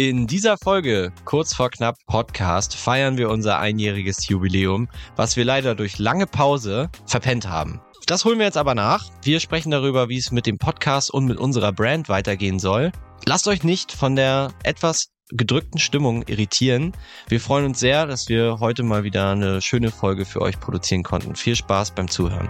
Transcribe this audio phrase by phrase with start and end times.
[0.00, 5.74] In dieser Folge, kurz vor knapp Podcast, feiern wir unser einjähriges Jubiläum, was wir leider
[5.74, 7.80] durch lange Pause verpennt haben.
[8.06, 9.10] Das holen wir jetzt aber nach.
[9.24, 12.92] Wir sprechen darüber, wie es mit dem Podcast und mit unserer Brand weitergehen soll.
[13.26, 16.92] Lasst euch nicht von der etwas gedrückten Stimmung irritieren.
[17.26, 21.02] Wir freuen uns sehr, dass wir heute mal wieder eine schöne Folge für euch produzieren
[21.02, 21.34] konnten.
[21.34, 22.48] Viel Spaß beim Zuhören.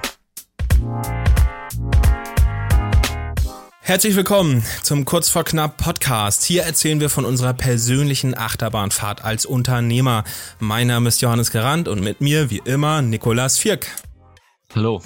[3.89, 6.45] Herzlich willkommen zum Kurz vor knapp Podcast.
[6.45, 10.25] Hier erzählen wir von unserer persönlichen Achterbahnfahrt als Unternehmer.
[10.59, 13.87] Mein Name ist Johannes Gerand und mit mir wie immer Nikolas Vierk.
[14.75, 15.01] Hallo.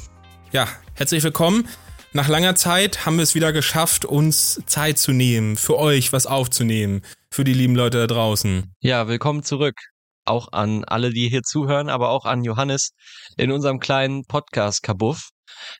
[0.50, 1.68] Ja, herzlich willkommen.
[2.12, 6.26] Nach langer Zeit haben wir es wieder geschafft, uns Zeit zu nehmen, für euch was
[6.26, 8.74] aufzunehmen, für die lieben Leute da draußen.
[8.80, 9.76] Ja, willkommen zurück.
[10.24, 12.94] Auch an alle, die hier zuhören, aber auch an Johannes
[13.36, 15.28] in unserem kleinen Podcast-Kabuff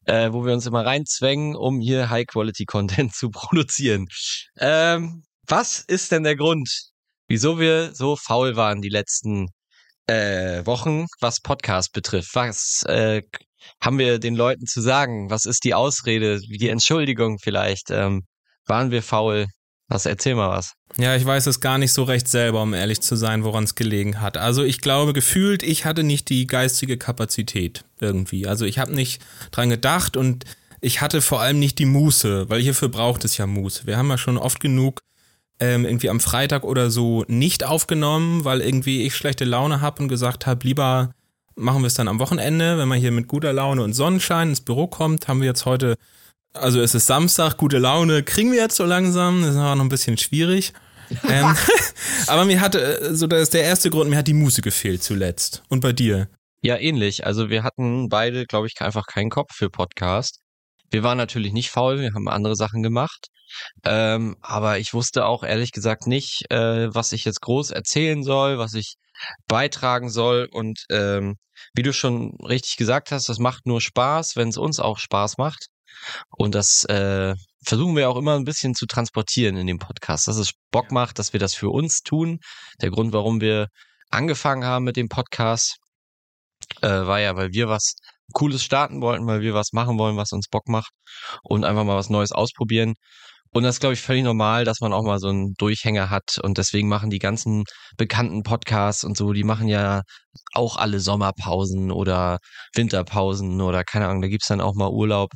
[0.05, 4.07] äh, wo wir uns immer reinzwängen, um hier High-Quality-Content zu produzieren.
[4.59, 6.91] Ähm, was ist denn der Grund,
[7.29, 9.49] wieso wir so faul waren die letzten
[10.07, 12.35] äh, Wochen, was Podcast betrifft?
[12.35, 13.23] Was äh,
[13.81, 15.31] haben wir den Leuten zu sagen?
[15.31, 17.91] Was ist die Ausrede, die Entschuldigung vielleicht?
[17.91, 18.27] Ähm,
[18.67, 19.47] waren wir faul?
[19.93, 20.73] Was, erzähl mal was.
[20.97, 23.75] Ja, ich weiß es gar nicht so recht selber, um ehrlich zu sein, woran es
[23.75, 24.39] gelegen hat.
[24.39, 28.47] Also ich glaube, gefühlt, ich hatte nicht die geistige Kapazität irgendwie.
[28.47, 30.47] Also ich habe nicht dran gedacht und
[30.81, 33.87] ich hatte vor allem nicht die Muße, weil hierfür braucht es ja Muße.
[33.87, 35.03] Wir haben ja schon oft genug
[35.61, 40.09] ähm, irgendwie am Freitag oder so nicht aufgenommen, weil irgendwie ich schlechte Laune habe und
[40.09, 41.15] gesagt habe, lieber
[41.55, 44.63] machen wir es dann am Wochenende, wenn man hier mit guter Laune und Sonnenschein ins
[44.63, 45.99] Büro kommt, haben wir jetzt heute
[46.53, 49.85] also es ist Samstag, gute Laune, kriegen wir jetzt so langsam, das ist aber noch
[49.85, 50.73] ein bisschen schwierig.
[51.29, 51.55] ähm,
[52.27, 55.03] aber mir hatte, äh, so das ist der erste Grund, mir hat die Muse gefehlt
[55.03, 55.63] zuletzt.
[55.69, 56.29] Und bei dir?
[56.63, 57.27] Ja, ähnlich.
[57.27, 60.39] Also wir hatten beide, glaube ich, einfach keinen Kopf für Podcast.
[60.91, 63.29] Wir waren natürlich nicht faul, wir haben andere Sachen gemacht.
[63.85, 68.59] Ähm, aber ich wusste auch ehrlich gesagt nicht, äh, was ich jetzt groß erzählen soll,
[68.59, 68.95] was ich
[69.49, 70.49] beitragen soll.
[70.51, 71.37] Und ähm,
[71.75, 75.39] wie du schon richtig gesagt hast, das macht nur Spaß, wenn es uns auch Spaß
[75.39, 75.67] macht.
[76.31, 80.37] Und das äh, versuchen wir auch immer ein bisschen zu transportieren in dem Podcast, dass
[80.37, 82.39] es Bock macht, dass wir das für uns tun.
[82.81, 83.69] Der Grund, warum wir
[84.11, 85.77] angefangen haben mit dem Podcast,
[86.83, 87.95] äh, war ja, weil wir was
[88.33, 90.93] Cooles starten wollten, weil wir was machen wollen, was uns Bock macht
[91.43, 92.95] und einfach mal was Neues ausprobieren.
[93.55, 96.39] Und das ist, glaube ich, völlig normal, dass man auch mal so einen Durchhänger hat.
[96.43, 97.65] Und deswegen machen die ganzen
[97.99, 100.03] bekannten Podcasts und so, die machen ja
[100.55, 102.39] auch alle Sommerpausen oder
[102.75, 105.31] Winterpausen oder keine Ahnung, da gibt's dann auch mal Urlaub.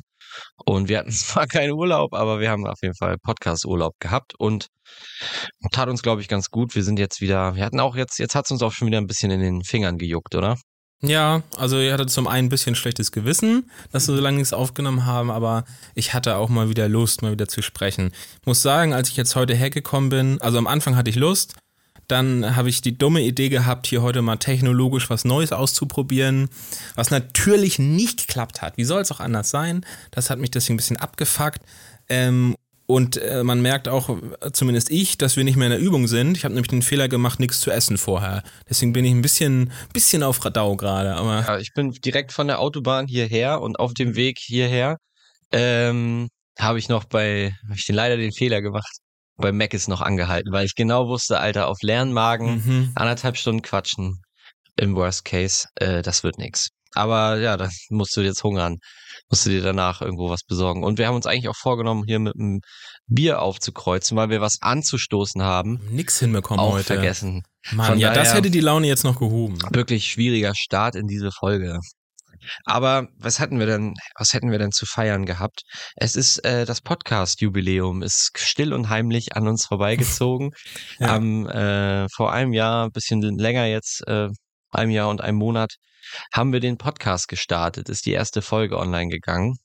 [0.65, 4.67] Und wir hatten zwar keinen Urlaub, aber wir haben auf jeden Fall Podcast-Urlaub gehabt und
[5.71, 6.75] tat uns, glaube ich, ganz gut.
[6.75, 8.97] Wir sind jetzt wieder, wir hatten auch jetzt, jetzt hat es uns auch schon wieder
[8.97, 10.57] ein bisschen in den Fingern gejuckt, oder?
[11.01, 14.51] Ja, also ihr hattet zum einen ein bisschen schlechtes Gewissen, dass wir so lange nichts
[14.51, 18.11] aufgenommen haben, aber ich hatte auch mal wieder Lust, mal wieder zu sprechen.
[18.41, 21.53] Ich muss sagen, als ich jetzt heute hergekommen bin, also am Anfang hatte ich Lust,
[22.07, 26.49] dann habe ich die dumme Idee gehabt, hier heute mal technologisch was Neues auszuprobieren,
[26.95, 28.77] was natürlich nicht geklappt hat.
[28.77, 29.85] Wie soll es auch anders sein?
[30.11, 31.61] Das hat mich deswegen ein bisschen abgefuckt.
[32.09, 32.55] Ähm,
[32.89, 34.17] und äh, man merkt auch,
[34.53, 36.37] zumindest ich, dass wir nicht mehr in der Übung sind.
[36.37, 38.43] Ich habe nämlich den Fehler gemacht, nichts zu essen vorher.
[38.69, 41.15] Deswegen bin ich ein bisschen, bisschen auf Radau gerade.
[41.15, 44.97] Aber ja, ich bin direkt von der Autobahn hierher und auf dem Weg hierher
[45.51, 48.99] ähm, habe ich noch bei, habe ich den leider den Fehler gemacht,
[49.37, 52.91] bei Mac ist noch angehalten, weil ich genau wusste, Alter, auf leeren Magen mhm.
[52.95, 54.21] anderthalb Stunden quatschen
[54.75, 56.69] im Worst Case, äh, das wird nix.
[56.93, 58.77] Aber ja, da musst du jetzt hungern,
[59.29, 60.83] musst du dir danach irgendwo was besorgen.
[60.83, 62.61] Und wir haben uns eigentlich auch vorgenommen, hier mit einem
[63.07, 65.79] Bier aufzukreuzen, weil wir was anzustoßen haben.
[65.91, 66.85] Nix hinbekommen auch heute.
[66.85, 67.43] vergessen.
[67.71, 69.59] Mann, Von ja, das hätte die Laune jetzt noch gehoben.
[69.71, 71.79] Wirklich schwieriger Start in diese Folge.
[72.65, 75.61] Aber was hatten wir denn, was hätten wir denn zu feiern gehabt?
[75.95, 80.51] Es ist äh, das Podcast-Jubiläum, ist still und heimlich an uns vorbeigezogen.
[80.99, 81.15] ja.
[81.15, 84.29] Am, äh, vor einem Jahr, bisschen länger jetzt, äh,
[84.71, 85.75] einem Jahr und einem Monat,
[86.33, 89.57] haben wir den Podcast gestartet, ist die erste Folge online gegangen.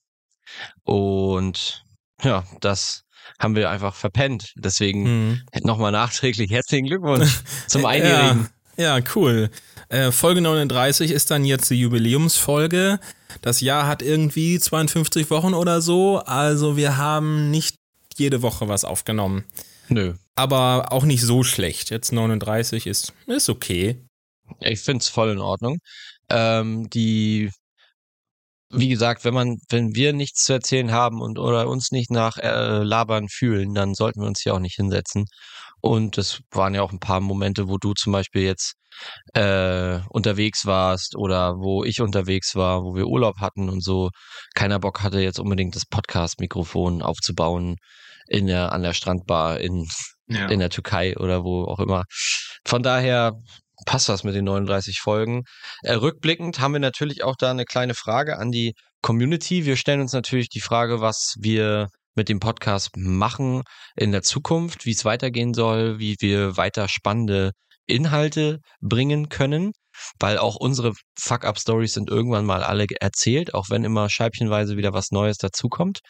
[0.82, 1.84] Und
[2.22, 3.02] ja, das
[3.38, 4.52] haben wir einfach verpennt.
[4.56, 5.42] Deswegen mhm.
[5.62, 8.42] nochmal nachträglich herzlichen Glückwunsch zum Einjährigen.
[8.42, 9.50] Ja, ja, cool.
[9.88, 12.98] Äh, Folge 39 ist dann jetzt die Jubiläumsfolge.
[13.42, 16.18] Das Jahr hat irgendwie 52 Wochen oder so.
[16.18, 17.76] Also wir haben nicht
[18.16, 19.44] jede Woche was aufgenommen.
[19.88, 20.14] Nö.
[20.34, 21.90] Aber auch nicht so schlecht.
[21.90, 24.02] Jetzt 39 ist, ist okay.
[24.60, 25.78] Ich finde es voll in Ordnung.
[26.30, 27.50] Ähm, die,
[28.70, 32.38] wie gesagt, wenn man, wenn wir nichts zu erzählen haben und oder uns nicht nach
[32.38, 35.26] äh, Labern fühlen, dann sollten wir uns hier auch nicht hinsetzen.
[35.82, 38.74] Und es waren ja auch ein paar Momente, wo du zum Beispiel jetzt
[39.34, 44.10] äh, unterwegs warst oder wo ich unterwegs war, wo wir Urlaub hatten und so.
[44.54, 47.76] Keiner Bock hatte jetzt unbedingt das Podcast-Mikrofon aufzubauen
[48.28, 49.86] in der, an der Strandbar in
[50.32, 50.48] ja.
[50.48, 52.04] in der Türkei oder wo auch immer.
[52.64, 53.32] Von daher
[53.86, 55.42] passt das mit den 39 Folgen.
[55.82, 59.64] Äh, rückblickend haben wir natürlich auch da eine kleine Frage an die Community.
[59.64, 63.62] Wir stellen uns natürlich die Frage, was wir mit dem Podcast machen
[63.96, 67.52] in der Zukunft, wie es weitergehen soll, wie wir weiter spannende
[67.86, 69.72] Inhalte bringen können,
[70.18, 75.10] weil auch unsere Fuck-Up-Stories sind irgendwann mal alle erzählt, auch wenn immer scheibchenweise wieder was
[75.10, 76.00] Neues dazukommt.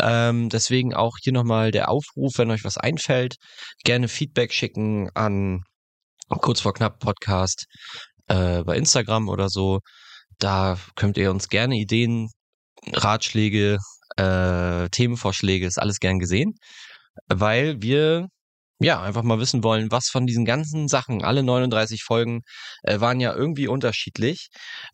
[0.00, 3.36] Ähm, deswegen auch hier nochmal der Aufruf, wenn euch was einfällt,
[3.84, 5.62] gerne Feedback schicken an
[6.28, 7.66] kurz vor knapp Podcast
[8.28, 9.80] äh, bei Instagram oder so.
[10.38, 12.28] Da könnt ihr uns gerne Ideen,
[12.92, 13.78] Ratschläge,
[14.16, 16.54] äh, Themenvorschläge, ist alles gern gesehen,
[17.28, 18.28] weil wir
[18.78, 22.42] ja, einfach mal wissen wollen, was von diesen ganzen Sachen, alle 39 Folgen,
[22.82, 24.48] äh, waren ja irgendwie unterschiedlich.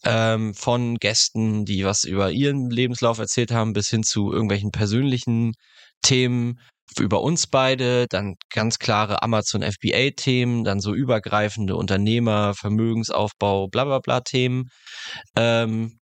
[0.05, 5.55] Ähm, von Gästen, die was über ihren Lebenslauf erzählt haben, bis hin zu irgendwelchen persönlichen
[6.03, 6.61] Themen
[6.99, 13.99] über uns beide, dann ganz klare Amazon FBA-Themen, dann so übergreifende Unternehmer, Vermögensaufbau, bla bla
[13.99, 14.69] bla Themen.
[15.37, 15.99] Ähm,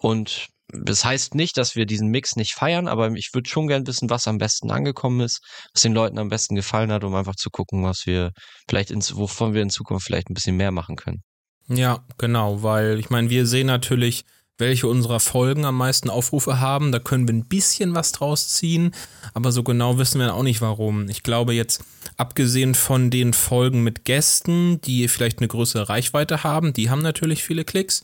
[0.00, 3.86] und das heißt nicht, dass wir diesen Mix nicht feiern, aber ich würde schon gern
[3.86, 5.40] wissen, was am besten angekommen ist,
[5.72, 8.32] was den Leuten am besten gefallen hat, um einfach zu gucken, was wir
[8.68, 11.22] vielleicht ins, wovon wir in Zukunft vielleicht ein bisschen mehr machen können.
[11.68, 14.24] Ja, genau, weil ich meine, wir sehen natürlich,
[14.58, 16.92] welche unserer Folgen am meisten Aufrufe haben.
[16.92, 18.92] Da können wir ein bisschen was draus ziehen,
[19.32, 21.08] aber so genau wissen wir auch nicht warum.
[21.08, 21.84] Ich glaube jetzt,
[22.16, 27.44] abgesehen von den Folgen mit Gästen, die vielleicht eine größere Reichweite haben, die haben natürlich
[27.44, 28.02] viele Klicks.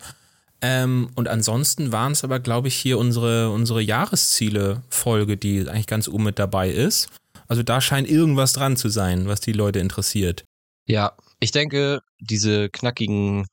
[0.66, 6.08] Ähm, und ansonsten waren es aber, glaube ich, hier unsere, unsere Jahresziele-Folge, die eigentlich ganz
[6.08, 7.10] oben mit dabei ist.
[7.48, 10.46] Also da scheint irgendwas dran zu sein, was die Leute interessiert.
[10.86, 13.44] Ja, ich denke, diese knackigen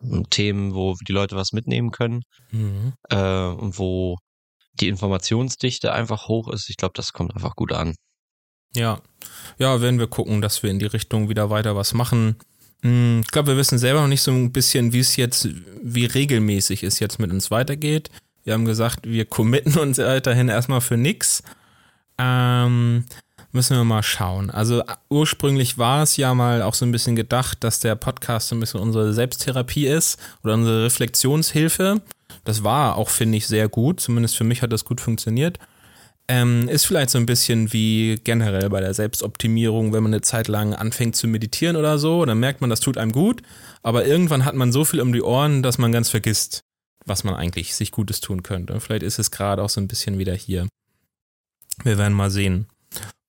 [0.00, 2.94] hm, Themen, wo die Leute was mitnehmen können mhm.
[3.08, 4.18] äh, und wo
[4.80, 7.94] die Informationsdichte einfach hoch ist, ich glaube, das kommt einfach gut an.
[8.74, 9.00] Ja,
[9.56, 12.38] ja, werden wir gucken, dass wir in die Richtung wieder weiter was machen.
[12.82, 15.48] Hm, ich glaube, wir wissen selber noch nicht so ein bisschen, wie es jetzt,
[15.82, 18.10] wie regelmäßig es jetzt mit uns weitergeht.
[18.44, 21.42] Wir haben gesagt, wir committen uns weiterhin erstmal für nichts.
[22.18, 23.04] Ähm,
[23.52, 24.50] müssen wir mal schauen.
[24.50, 28.56] Also ursprünglich war es ja mal auch so ein bisschen gedacht, dass der Podcast so
[28.56, 32.00] ein bisschen unsere Selbsttherapie ist oder unsere Reflexionshilfe.
[32.44, 34.00] Das war auch, finde ich, sehr gut.
[34.00, 35.58] Zumindest für mich hat das gut funktioniert.
[36.28, 40.48] Ähm, ist vielleicht so ein bisschen wie generell bei der Selbstoptimierung, wenn man eine Zeit
[40.48, 43.42] lang anfängt zu meditieren oder so, dann merkt man, das tut einem gut,
[43.82, 46.62] aber irgendwann hat man so viel um die Ohren, dass man ganz vergisst,
[47.04, 48.80] was man eigentlich sich Gutes tun könnte.
[48.80, 50.68] Vielleicht ist es gerade auch so ein bisschen wieder hier.
[51.82, 52.66] Wir werden mal sehen.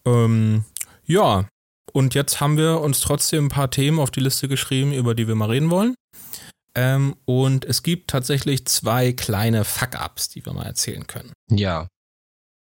[0.06, 0.66] Ähm,
[1.06, 1.48] ja,
[1.92, 5.28] und jetzt haben wir uns trotzdem ein paar Themen auf die Liste geschrieben, über die
[5.28, 5.95] wir mal reden wollen.
[6.75, 11.31] Ähm, und es gibt tatsächlich zwei kleine Fuck-Ups, die wir mal erzählen können.
[11.50, 11.88] Ja,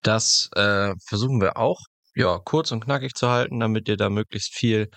[0.03, 1.79] das äh, versuchen wir auch,
[2.15, 4.89] ja, kurz und knackig zu halten, damit ihr da möglichst viel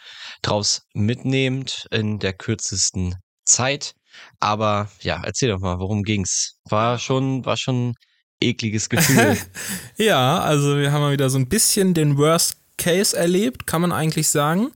[0.43, 3.15] draus mitnehmt in der kürzesten
[3.45, 3.95] Zeit.
[4.41, 6.59] Aber ja, erzähl doch mal, worum ging's?
[6.65, 7.95] War schon, war schon
[8.41, 9.37] ekliges Gefühl.
[9.97, 13.93] ja, also wir haben mal wieder so ein bisschen den Worst Case erlebt, kann man
[13.93, 14.73] eigentlich sagen.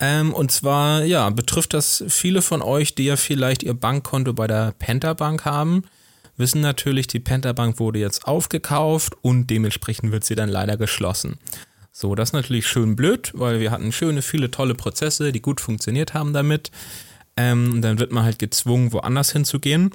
[0.00, 4.46] Ähm, und zwar, ja, betrifft das viele von euch, die ja vielleicht ihr Bankkonto bei
[4.46, 5.84] der Penta Bank haben
[6.38, 11.38] wissen natürlich, die Pentabank wurde jetzt aufgekauft und dementsprechend wird sie dann leider geschlossen.
[11.92, 15.60] So, das ist natürlich schön blöd, weil wir hatten schöne, viele tolle Prozesse, die gut
[15.60, 16.70] funktioniert haben damit.
[17.36, 19.90] Ähm, dann wird man halt gezwungen, woanders hinzugehen.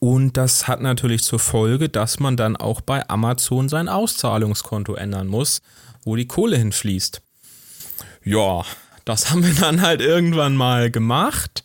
[0.00, 5.28] Und das hat natürlich zur Folge, dass man dann auch bei Amazon sein Auszahlungskonto ändern
[5.28, 5.62] muss,
[6.04, 7.22] wo die Kohle hinfließt.
[8.24, 8.64] Ja,
[9.04, 11.62] das haben wir dann halt irgendwann mal gemacht.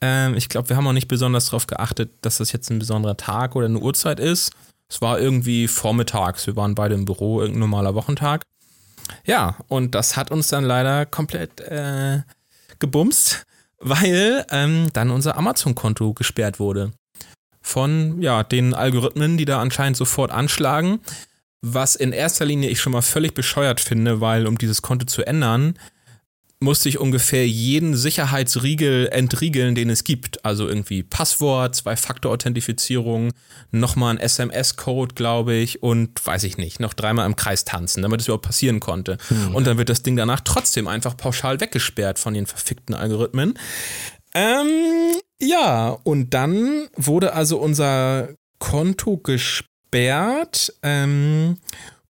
[0.00, 3.16] Ähm, ich glaube, wir haben auch nicht besonders darauf geachtet, dass das jetzt ein besonderer
[3.16, 4.52] Tag oder eine Uhrzeit ist.
[4.88, 6.46] Es war irgendwie vormittags.
[6.46, 8.42] Wir waren beide im Büro, irgendein normaler Wochentag.
[9.24, 12.20] Ja, und das hat uns dann leider komplett äh,
[12.78, 13.44] gebumst,
[13.78, 16.92] weil ähm, dann unser Amazon-Konto gesperrt wurde.
[17.60, 21.00] Von ja, den Algorithmen, die da anscheinend sofort anschlagen.
[21.62, 25.26] Was in erster Linie ich schon mal völlig bescheuert finde, weil um dieses Konto zu
[25.26, 25.76] ändern,
[26.58, 30.44] musste ich ungefähr jeden Sicherheitsriegel entriegeln, den es gibt.
[30.44, 33.32] Also irgendwie Passwort, Zwei-Faktor-Authentifizierung,
[33.72, 38.22] nochmal ein SMS-Code, glaube ich, und weiß ich nicht, noch dreimal im Kreis tanzen, damit
[38.22, 39.18] es überhaupt passieren konnte.
[39.28, 39.54] Hm.
[39.54, 43.58] Und dann wird das Ding danach trotzdem einfach pauschal weggesperrt von den verfickten Algorithmen.
[44.34, 50.72] Ähm, ja, und dann wurde also unser Konto gesperrt.
[50.82, 51.58] Ähm,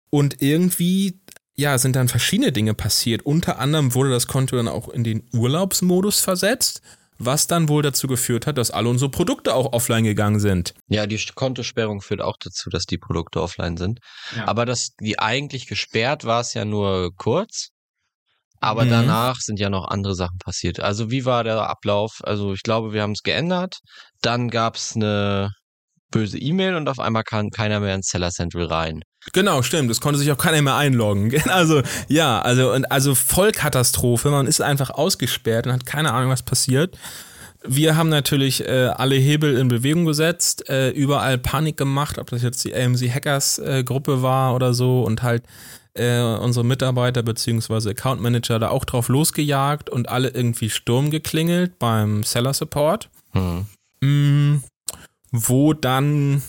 [0.09, 1.19] und irgendwie
[1.57, 3.25] ja, sind dann verschiedene Dinge passiert.
[3.25, 6.81] Unter anderem wurde das Konto dann auch in den Urlaubsmodus versetzt,
[7.17, 10.75] was dann wohl dazu geführt hat, dass alle unsere Produkte auch offline gegangen sind.
[10.87, 13.99] Ja, die Kontosperrung führt auch dazu, dass die Produkte offline sind.
[14.35, 14.47] Ja.
[14.47, 17.69] Aber das, die eigentlich gesperrt war es ja nur kurz.
[18.59, 18.89] Aber mhm.
[18.89, 20.79] danach sind ja noch andere Sachen passiert.
[20.79, 22.19] Also wie war der Ablauf?
[22.23, 23.79] Also ich glaube, wir haben es geändert.
[24.21, 25.51] Dann gab es eine
[26.11, 29.01] böse E-Mail und auf einmal kann keiner mehr ins Seller Central rein.
[29.33, 29.91] Genau, stimmt.
[29.91, 31.33] Es konnte sich auch keiner mehr einloggen.
[31.47, 34.29] Also, ja, also, und, also Vollkatastrophe.
[34.29, 36.97] Man ist einfach ausgesperrt und hat keine Ahnung, was passiert.
[37.63, 42.43] Wir haben natürlich äh, alle Hebel in Bewegung gesetzt, äh, überall Panik gemacht, ob das
[42.43, 45.43] jetzt die AMC Hackers äh, Gruppe war oder so und halt
[45.95, 47.89] äh, unsere Mitarbeiter bzw.
[47.89, 53.09] Account Manager da auch drauf losgejagt und alle irgendwie Sturm geklingelt beim Seller Support.
[53.31, 53.65] Hm.
[54.01, 54.61] Mm,
[55.31, 56.41] wo dann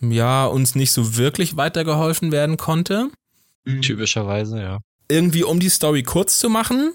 [0.00, 3.10] ja uns nicht so wirklich weitergeholfen werden konnte.
[3.64, 3.82] Mhm.
[3.82, 4.78] Typischerweise, ja.
[5.10, 6.92] Irgendwie, um die Story kurz zu machen,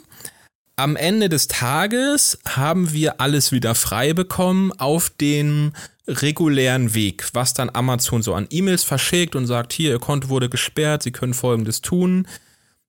[0.76, 5.74] am Ende des Tages haben wir alles wieder frei bekommen auf den
[6.08, 10.50] regulären Weg, was dann Amazon so an E-Mails verschickt und sagt, hier, Ihr Konto wurde
[10.50, 12.28] gesperrt, Sie können Folgendes tun.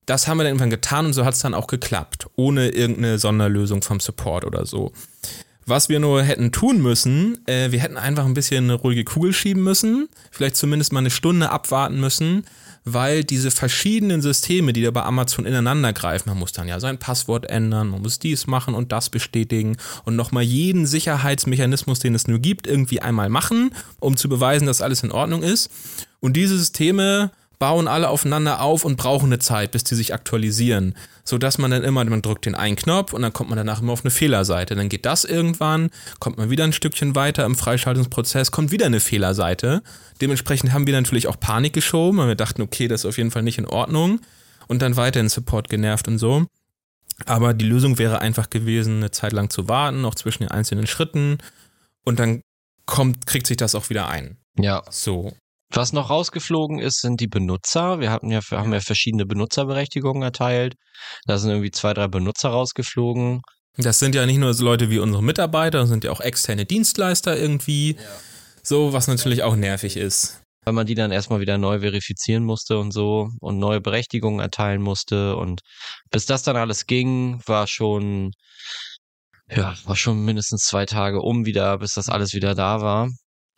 [0.07, 3.19] Das haben wir dann irgendwann getan und so hat es dann auch geklappt, ohne irgendeine
[3.19, 4.93] Sonderlösung vom Support oder so.
[5.67, 9.33] Was wir nur hätten tun müssen, äh, wir hätten einfach ein bisschen eine ruhige Kugel
[9.33, 12.45] schieben müssen, vielleicht zumindest mal eine Stunde abwarten müssen,
[12.85, 16.99] weil diese verschiedenen Systeme, die da bei Amazon ineinander greifen, man muss dann ja sein
[16.99, 22.29] Passwort ändern, man muss dies machen und das bestätigen und nochmal jeden Sicherheitsmechanismus, den es
[22.29, 25.71] nur gibt, irgendwie einmal machen, um zu beweisen, dass alles in Ordnung ist.
[26.21, 27.31] Und diese Systeme
[27.65, 30.95] bauen alle aufeinander auf und brauchen eine Zeit, bis die sich aktualisieren.
[31.25, 33.81] So dass man dann immer, man drückt den einen Knopf und dann kommt man danach
[33.81, 34.75] immer auf eine Fehlerseite.
[34.75, 35.89] Dann geht das irgendwann,
[36.21, 39.83] kommt man wieder ein Stückchen weiter im Freischaltungsprozess, kommt wieder eine Fehlerseite.
[40.21, 43.31] Dementsprechend haben wir natürlich auch Panik geschoben, weil wir dachten, okay, das ist auf jeden
[43.31, 44.21] Fall nicht in Ordnung.
[44.69, 46.45] Und dann weiter in Support genervt und so.
[47.25, 50.87] Aber die Lösung wäre einfach gewesen, eine Zeit lang zu warten, noch zwischen den einzelnen
[50.87, 51.39] Schritten.
[52.05, 52.43] Und dann
[52.85, 54.37] kommt, kriegt sich das auch wieder ein.
[54.59, 54.83] Ja.
[54.91, 55.33] So.
[55.75, 57.99] Was noch rausgeflogen ist, sind die Benutzer.
[57.99, 60.75] Wir hatten ja, haben ja verschiedene Benutzerberechtigungen erteilt.
[61.27, 63.43] Da sind irgendwie zwei, drei Benutzer rausgeflogen.
[63.77, 66.65] Das sind ja nicht nur so Leute wie unsere Mitarbeiter, das sind ja auch externe
[66.65, 67.97] Dienstleister irgendwie.
[67.97, 68.03] Ja.
[68.63, 70.41] So, was natürlich auch nervig ist.
[70.65, 74.81] Weil man die dann erstmal wieder neu verifizieren musste und so und neue Berechtigungen erteilen
[74.81, 75.37] musste.
[75.37, 75.61] Und
[76.11, 78.31] bis das dann alles ging, war schon,
[79.51, 83.09] ja, war schon mindestens zwei Tage um wieder, bis das alles wieder da war.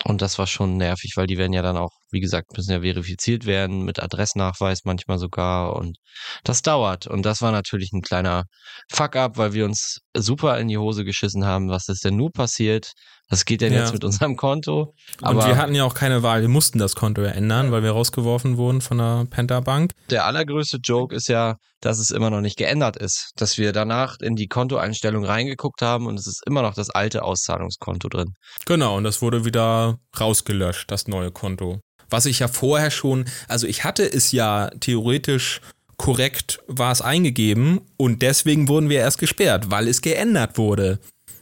[0.05, 2.81] Und das war schon nervig, weil die werden ja dann auch, wie gesagt, müssen ja
[2.81, 5.77] verifiziert werden, mit Adressnachweis manchmal sogar.
[5.77, 5.99] Und
[6.45, 7.07] das dauert.
[7.07, 8.45] Und das war natürlich ein kleiner
[8.91, 11.69] Fuck-up, weil wir uns super in die Hose geschissen haben.
[11.69, 12.93] Was ist denn nur passiert?
[13.29, 13.81] Was geht denn ja.
[13.81, 14.95] jetzt mit unserem Konto?
[15.21, 16.43] Aber und wir hatten ja auch keine Wahl.
[16.43, 19.93] Wir mussten das Konto ja ändern, weil wir rausgeworfen wurden von der Penta-Bank.
[20.11, 23.33] Der allergrößte Joke ist ja, dass es immer noch nicht geändert ist.
[23.37, 27.25] Dass wir danach in die Kontoeinstellung reingeguckt haben und es ist immer noch das alte
[27.25, 28.35] Auszahlungskonto drin.
[28.65, 31.81] Genau, und das wurde wieder rausgelöscht, das neue Konto.
[32.11, 35.61] Was ich ja vorher schon, also ich hatte es ja theoretisch
[35.97, 40.99] korrekt war es eingegeben und deswegen wurden wir erst gesperrt, weil es geändert wurde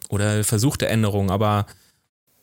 [0.08, 1.66] oder versuchte Änderung, aber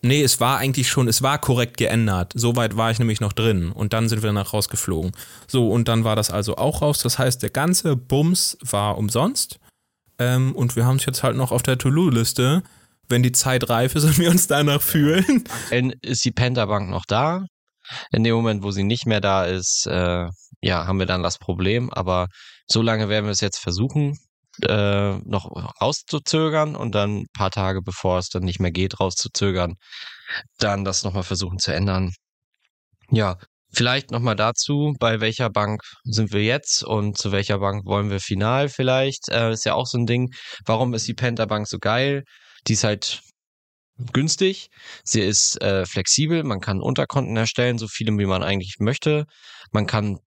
[0.01, 2.33] nee, es war eigentlich schon, es war korrekt geändert.
[2.35, 5.11] Soweit war ich nämlich noch drin und dann sind wir danach rausgeflogen.
[5.47, 6.99] So, und dann war das also auch raus.
[6.99, 9.59] Das heißt, der ganze Bums war umsonst
[10.19, 12.63] ähm, und wir haben es jetzt halt noch auf der To-Do-Liste.
[13.09, 15.43] Wenn die Zeit reif ist und wir uns danach fühlen.
[16.01, 17.45] Ist die Pentabank noch da?
[18.11, 20.27] In dem Moment, wo sie nicht mehr da ist, äh,
[20.61, 21.91] ja, haben wir dann das Problem.
[21.91, 22.27] Aber
[22.67, 24.17] so lange werden wir es jetzt versuchen
[24.61, 25.49] äh, noch
[25.81, 29.75] rauszuzögern und dann ein paar Tage, bevor es dann nicht mehr geht, rauszuzögern,
[30.59, 32.13] dann das nochmal versuchen zu ändern.
[33.09, 33.37] Ja,
[33.73, 38.19] vielleicht nochmal dazu, bei welcher Bank sind wir jetzt und zu welcher Bank wollen wir
[38.19, 39.29] final vielleicht.
[39.29, 40.33] Äh, ist ja auch so ein Ding.
[40.65, 42.23] Warum ist die Penta Bank so geil?
[42.67, 43.21] Die ist halt
[44.13, 44.69] günstig,
[45.03, 49.25] sie ist äh, flexibel, man kann Unterkonten erstellen, so viele wie man eigentlich möchte.
[49.71, 50.19] Man kann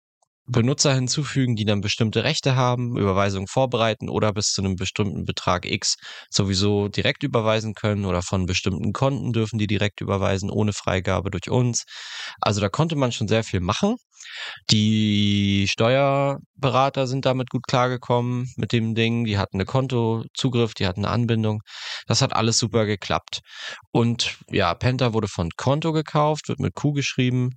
[0.46, 5.64] Benutzer hinzufügen, die dann bestimmte Rechte haben, Überweisungen vorbereiten oder bis zu einem bestimmten Betrag
[5.64, 5.96] X
[6.30, 11.50] sowieso direkt überweisen können oder von bestimmten Konten dürfen die direkt überweisen, ohne Freigabe durch
[11.50, 11.84] uns.
[12.40, 13.96] Also da konnte man schon sehr viel machen.
[14.70, 19.24] Die Steuerberater sind damit gut klargekommen mit dem Ding.
[19.24, 21.62] Die hatten eine Kontozugriff, die hatten eine Anbindung.
[22.06, 23.40] Das hat alles super geklappt.
[23.92, 27.50] Und ja, Penta wurde von Konto gekauft, wird mit Q geschrieben.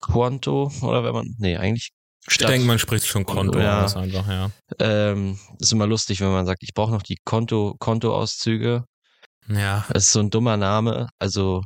[0.00, 1.92] Konto, oder wenn man, nee, eigentlich
[2.28, 3.84] ich denke, man spricht schon Konto ja.
[3.84, 4.50] aus einfach, ja.
[4.78, 8.84] Ähm, ist immer lustig, wenn man sagt, ich brauche noch die Konto, Kontoauszüge.
[9.48, 9.84] Ja.
[9.92, 11.08] Das ist so ein dummer Name.
[11.18, 11.62] Also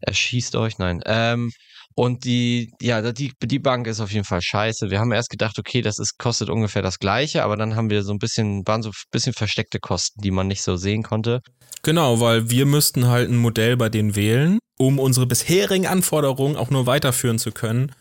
[0.00, 1.00] erschießt euch, nein.
[1.06, 1.50] Ähm,
[1.96, 4.90] Und die, ja, die, die Bank ist auf jeden Fall scheiße.
[4.90, 8.02] Wir haben erst gedacht, okay, das ist, kostet ungefähr das Gleiche, aber dann haben wir
[8.02, 11.40] so ein bisschen, waren so ein bisschen versteckte Kosten, die man nicht so sehen konnte.
[11.84, 16.70] Genau, weil wir müssten halt ein Modell bei denen wählen, um unsere bisherigen Anforderungen auch
[16.70, 17.92] nur weiterführen zu können,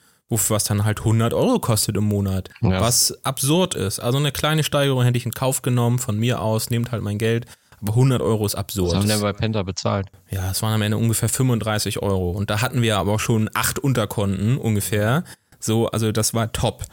[0.49, 2.81] was dann halt 100 Euro kostet im Monat, ja.
[2.81, 3.99] was absurd ist.
[3.99, 7.17] Also eine kleine Steigerung hätte ich in Kauf genommen von mir aus, nehmt halt mein
[7.17, 7.45] Geld,
[7.81, 8.91] aber 100 Euro ist absurd.
[8.91, 10.07] Was haben wir bei Penta bezahlt?
[10.29, 13.49] Ja, es waren am Ende ungefähr 35 Euro und da hatten wir aber auch schon
[13.53, 15.23] acht Unterkonten ungefähr.
[15.59, 16.85] So, also das war top.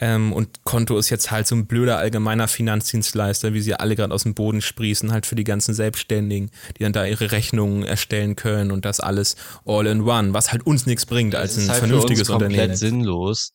[0.00, 4.14] Ähm, und Konto ist jetzt halt so ein blöder allgemeiner Finanzdienstleister, wie sie alle gerade
[4.14, 8.36] aus dem Boden sprießen, halt für die ganzen Selbstständigen, die dann da ihre Rechnungen erstellen
[8.36, 11.78] können und das alles all in one, was halt uns nichts bringt als ein halt
[11.80, 12.76] vernünftiges für uns komplett Unternehmen.
[12.76, 13.52] sinnlos.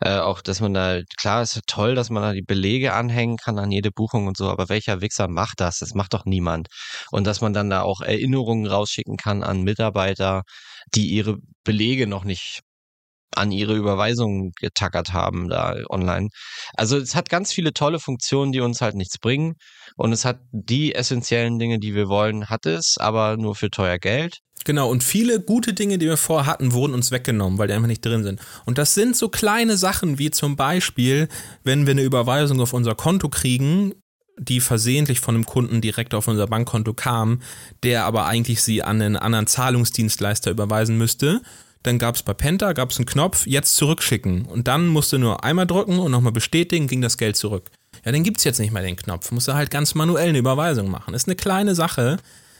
[0.00, 3.58] Äh, auch, dass man da, klar, ist toll, dass man da die Belege anhängen kann
[3.58, 5.78] an jede Buchung und so, aber welcher Wichser macht das?
[5.78, 6.68] Das macht doch niemand.
[7.10, 10.42] Und dass man dann da auch Erinnerungen rausschicken kann an Mitarbeiter,
[10.94, 12.60] die ihre Belege noch nicht
[13.36, 16.28] an ihre Überweisungen getackert haben da online.
[16.74, 19.54] Also es hat ganz viele tolle Funktionen, die uns halt nichts bringen.
[19.96, 23.98] Und es hat die essentiellen Dinge, die wir wollen, hat es, aber nur für teuer
[23.98, 24.38] Geld.
[24.64, 27.88] Genau, und viele gute Dinge, die wir vorher hatten, wurden uns weggenommen, weil die einfach
[27.88, 28.40] nicht drin sind.
[28.64, 31.28] Und das sind so kleine Sachen wie zum Beispiel,
[31.64, 33.94] wenn wir eine Überweisung auf unser Konto kriegen,
[34.38, 37.40] die versehentlich von einem Kunden direkt auf unser Bankkonto kam,
[37.82, 41.40] der aber eigentlich sie an einen anderen Zahlungsdienstleister überweisen müsste
[41.84, 44.46] dann gab es bei Penta gab's einen Knopf, jetzt zurückschicken.
[44.46, 47.70] Und dann musst du nur einmal drücken und nochmal bestätigen, ging das Geld zurück.
[48.04, 49.30] Ja, dann gibt es jetzt nicht mehr den Knopf.
[49.30, 51.14] Musst du halt ganz manuell eine Überweisung machen.
[51.14, 52.16] Ist eine kleine Sache.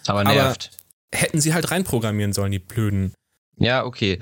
[0.07, 0.71] Aber nervt.
[1.11, 3.15] Aber hätten sie halt reinprogrammieren sollen, die blöden.
[3.57, 4.21] Ja, okay.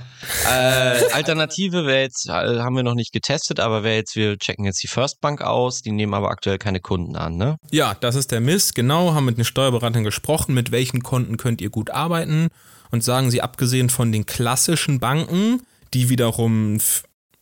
[0.49, 4.67] Äh, Alternative wäre jetzt, äh, haben wir noch nicht getestet, aber wäre jetzt, wir checken
[4.67, 7.57] jetzt die First Bank aus, die nehmen aber aktuell keine Kunden an, ne?
[7.73, 11.61] Ja, das ist der Mist, genau, haben mit den Steuerberatern gesprochen, mit welchen Konten könnt
[11.61, 12.51] ihr gut arbeiten
[12.93, 16.79] und sagen sie, abgesehen von den klassischen Banken, die wiederum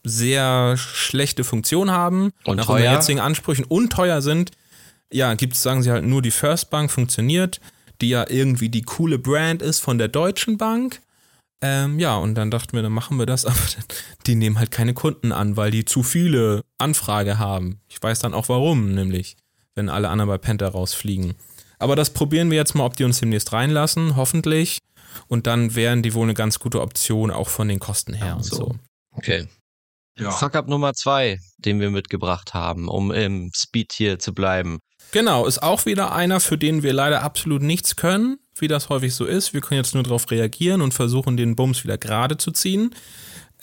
[0.03, 2.93] sehr schlechte Funktion haben, und nach teuer.
[2.93, 4.53] jetzigen Ansprüchen und teuer sind,
[5.13, 7.61] ja, gibt es, sagen sie halt, nur die First Bank funktioniert,
[8.01, 11.01] die ja irgendwie die coole Brand ist von der Deutschen Bank.
[11.63, 13.59] Ähm, ja, und dann dachten wir, dann machen wir das, aber
[14.27, 17.81] die nehmen halt keine Kunden an, weil die zu viele Anfrage haben.
[17.89, 19.37] Ich weiß dann auch warum, nämlich,
[19.75, 21.35] wenn alle anderen bei Penta rausfliegen.
[21.79, 24.79] Aber das probieren wir jetzt mal, ob die uns demnächst reinlassen, hoffentlich.
[25.29, 28.37] Und dann wären die wohl eine ganz gute Option, auch von den Kosten her.
[28.37, 28.75] und so.
[29.13, 29.47] Okay.
[30.19, 30.31] Ja.
[30.31, 34.81] Fuck-up Nummer zwei, den wir mitgebracht haben, um im Speed hier zu bleiben.
[35.13, 39.15] Genau, ist auch wieder einer, für den wir leider absolut nichts können, wie das häufig
[39.15, 39.55] so ist.
[39.55, 42.95] Wir können jetzt nur darauf reagieren und versuchen, den Bums wieder gerade zu ziehen.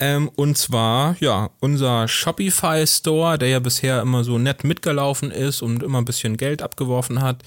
[0.00, 5.62] Ähm, und zwar, ja, unser Shopify Store, der ja bisher immer so nett mitgelaufen ist
[5.62, 7.42] und immer ein bisschen Geld abgeworfen hat,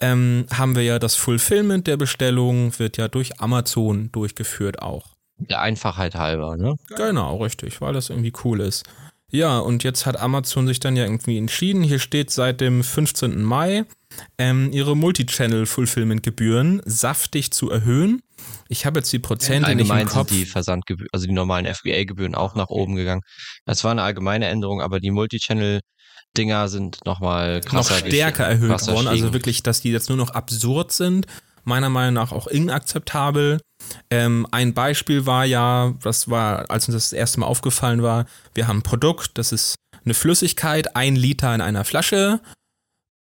[0.00, 5.14] ähm, haben wir ja das Fulfillment der Bestellung, wird ja durch Amazon durchgeführt auch.
[5.38, 6.74] Der Einfachheit halber, ne?
[6.96, 8.84] Genau, richtig, weil das irgendwie cool ist.
[9.30, 13.42] Ja, und jetzt hat Amazon sich dann ja irgendwie entschieden, hier steht seit dem 15.
[13.42, 13.84] Mai,
[14.38, 18.22] ähm, ihre Multichannel-Fulfillment-Gebühren saftig zu erhöhen.
[18.68, 20.30] Ich habe jetzt die Prozente nicht im Kopf.
[20.30, 23.20] Sind die Versandgebühren, also die normalen FBA-Gebühren auch nach oben gegangen.
[23.66, 25.80] Das war eine allgemeine Änderung, aber die Multichannel
[26.36, 27.94] Dinger sind nochmal krasser.
[27.94, 28.80] Noch stärker erhöht worden.
[28.80, 29.08] Stiegen.
[29.08, 31.26] Also wirklich, dass die jetzt nur noch absurd sind.
[31.64, 33.60] Meiner Meinung nach auch inakzeptabel.
[34.10, 38.26] Ähm, ein Beispiel war ja, das war, als uns das, das erste Mal aufgefallen war,
[38.54, 42.40] wir haben ein Produkt, das ist eine Flüssigkeit, ein Liter in einer Flasche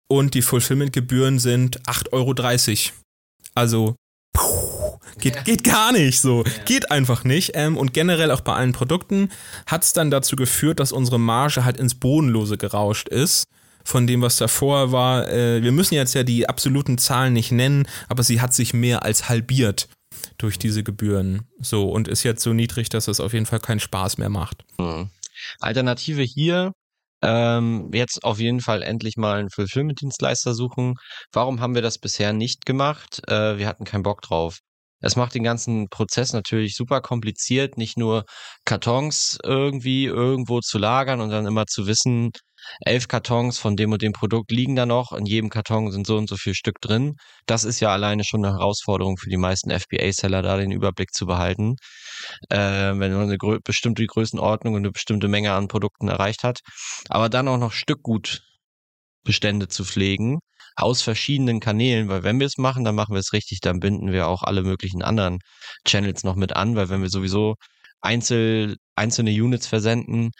[0.08, 2.94] und die Fulfillment-Gebühren sind 8,30 Euro.
[3.54, 3.96] Also,
[5.18, 6.44] geht, geht gar nicht so.
[6.64, 7.52] Geht einfach nicht.
[7.54, 9.30] Ähm, und generell auch bei allen Produkten
[9.66, 13.44] hat es dann dazu geführt, dass unsere Marge halt ins Bodenlose gerauscht ist
[13.84, 15.28] von dem, was davor war.
[15.28, 19.04] Äh, wir müssen jetzt ja die absoluten Zahlen nicht nennen, aber sie hat sich mehr
[19.04, 19.88] als halbiert
[20.38, 21.46] durch diese Gebühren.
[21.60, 24.64] So, und ist jetzt so niedrig, dass es auf jeden Fall keinen Spaß mehr macht.
[24.78, 25.10] Hm.
[25.60, 26.72] Alternative hier,
[27.22, 30.94] ähm, jetzt auf jeden Fall endlich mal einen Fulfillment-Dienstleister suchen.
[31.32, 33.20] Warum haben wir das bisher nicht gemacht?
[33.28, 34.58] Äh, wir hatten keinen Bock drauf.
[35.00, 38.24] Es macht den ganzen Prozess natürlich super kompliziert, nicht nur
[38.64, 42.32] Kartons irgendwie irgendwo zu lagern und dann immer zu wissen,
[42.80, 46.16] elf Kartons von dem und dem Produkt liegen da noch, in jedem Karton sind so
[46.16, 47.16] und so viel Stück drin.
[47.46, 51.26] Das ist ja alleine schon eine Herausforderung für die meisten FBA-Seller, da den Überblick zu
[51.26, 51.76] behalten,
[52.50, 56.60] äh, wenn man eine bestimmte Größenordnung und eine bestimmte Menge an Produkten erreicht hat.
[57.08, 60.40] Aber dann auch noch Stückgutbestände zu pflegen
[60.76, 64.12] aus verschiedenen Kanälen, weil wenn wir es machen, dann machen wir es richtig, dann binden
[64.12, 65.38] wir auch alle möglichen anderen
[65.86, 67.54] Channels noch mit an, weil wenn wir sowieso
[68.02, 70.30] einzel, einzelne Units versenden,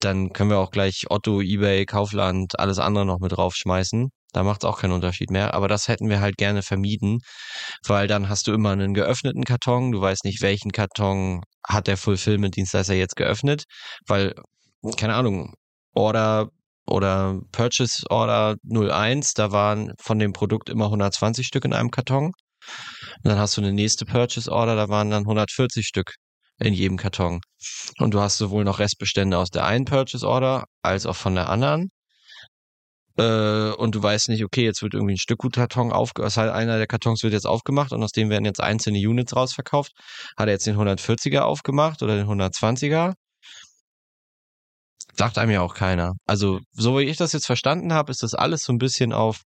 [0.00, 4.10] dann können wir auch gleich Otto, eBay, Kaufland, alles andere noch mit draufschmeißen.
[4.32, 5.54] Da macht es auch keinen Unterschied mehr.
[5.54, 7.18] Aber das hätten wir halt gerne vermieden,
[7.84, 9.92] weil dann hast du immer einen geöffneten Karton.
[9.92, 13.64] Du weißt nicht, welchen Karton hat der Fulfillment-Dienstleister jetzt geöffnet,
[14.06, 14.34] weil,
[14.96, 15.54] keine Ahnung,
[15.94, 16.48] Order
[16.86, 22.26] oder Purchase Order 01, da waren von dem Produkt immer 120 Stück in einem Karton.
[22.26, 22.34] Und
[23.24, 26.14] dann hast du eine nächste Purchase Order, da waren dann 140 Stück
[26.58, 27.40] in jedem Karton.
[27.98, 31.48] Und du hast sowohl noch Restbestände aus der einen Purchase Order als auch von der
[31.48, 31.90] anderen.
[33.16, 36.86] Äh, und du weißt nicht, okay, jetzt wird irgendwie ein Stückgutkarton aufgemacht, heißt, einer der
[36.86, 39.92] Kartons wird jetzt aufgemacht und aus dem werden jetzt einzelne Units rausverkauft.
[40.36, 43.14] Hat er jetzt den 140er aufgemacht oder den 120er?
[45.20, 46.14] Sagt einem ja auch keiner.
[46.26, 49.42] Also, so wie ich das jetzt verstanden habe, ist das alles so ein bisschen auf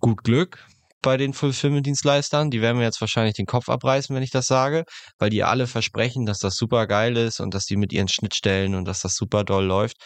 [0.00, 0.64] gut Glück
[1.02, 2.48] bei den Fulfillment-Dienstleistern.
[2.50, 4.84] Die werden mir jetzt wahrscheinlich den Kopf abreißen, wenn ich das sage,
[5.18, 8.74] weil die alle versprechen, dass das super geil ist und dass die mit ihren Schnittstellen
[8.74, 9.98] und dass das super doll läuft.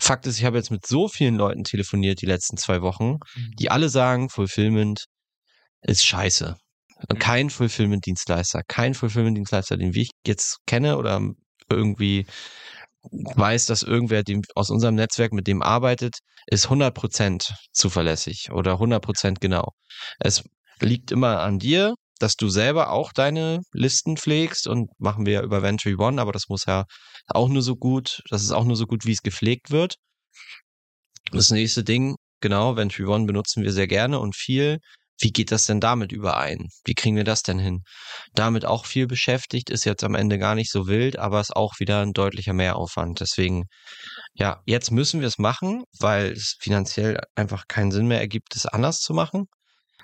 [0.00, 3.18] Fakt ist, ich habe jetzt mit so vielen Leuten telefoniert die letzten zwei Wochen,
[3.60, 5.04] die alle sagen, Fulfillment
[5.82, 6.56] ist scheiße.
[7.08, 11.20] Und kein Fulfillment-Dienstleister, kein Fulfillment-Dienstleister, den ich jetzt kenne oder
[11.70, 12.26] irgendwie
[13.10, 19.40] weiß, dass irgendwer dem, aus unserem Netzwerk mit dem arbeitet, ist 100% zuverlässig oder 100%
[19.40, 19.72] genau.
[20.18, 20.44] Es
[20.80, 25.42] liegt immer an dir, dass du selber auch deine Listen pflegst und machen wir ja
[25.42, 26.84] über Venture One, aber das muss ja
[27.26, 29.96] auch nur so gut, das ist auch nur so gut, wie es gepflegt wird.
[31.32, 34.78] Das nächste Ding, genau, Venture One benutzen wir sehr gerne und viel.
[35.20, 36.68] Wie geht das denn damit überein?
[36.84, 37.82] Wie kriegen wir das denn hin?
[38.34, 41.74] Damit auch viel beschäftigt, ist jetzt am Ende gar nicht so wild, aber ist auch
[41.78, 43.20] wieder ein deutlicher Mehraufwand.
[43.20, 43.64] Deswegen,
[44.34, 48.66] ja, jetzt müssen wir es machen, weil es finanziell einfach keinen Sinn mehr ergibt, es
[48.66, 49.46] anders zu machen.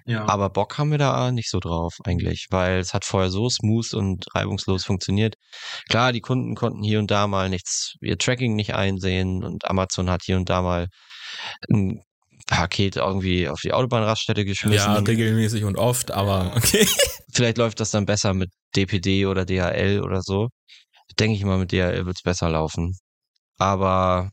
[0.06, 0.26] Ja.
[0.28, 3.92] Aber Bock haben wir da nicht so drauf eigentlich, weil es hat vorher so smooth
[3.94, 5.34] und reibungslos funktioniert.
[5.88, 10.10] Klar, die Kunden konnten hier und da mal nichts, ihr Tracking nicht einsehen und Amazon
[10.10, 10.88] hat hier und da mal
[11.70, 12.02] ein
[12.50, 14.76] Paket irgendwie auf die Autobahnraststätte geschmissen.
[14.76, 16.86] Ja, regelmäßig und oft, aber okay.
[17.32, 20.48] Vielleicht läuft das dann besser mit DPD oder DHL oder so.
[21.18, 22.96] Denke ich mal, mit DHL wird es besser laufen.
[23.56, 24.30] Aber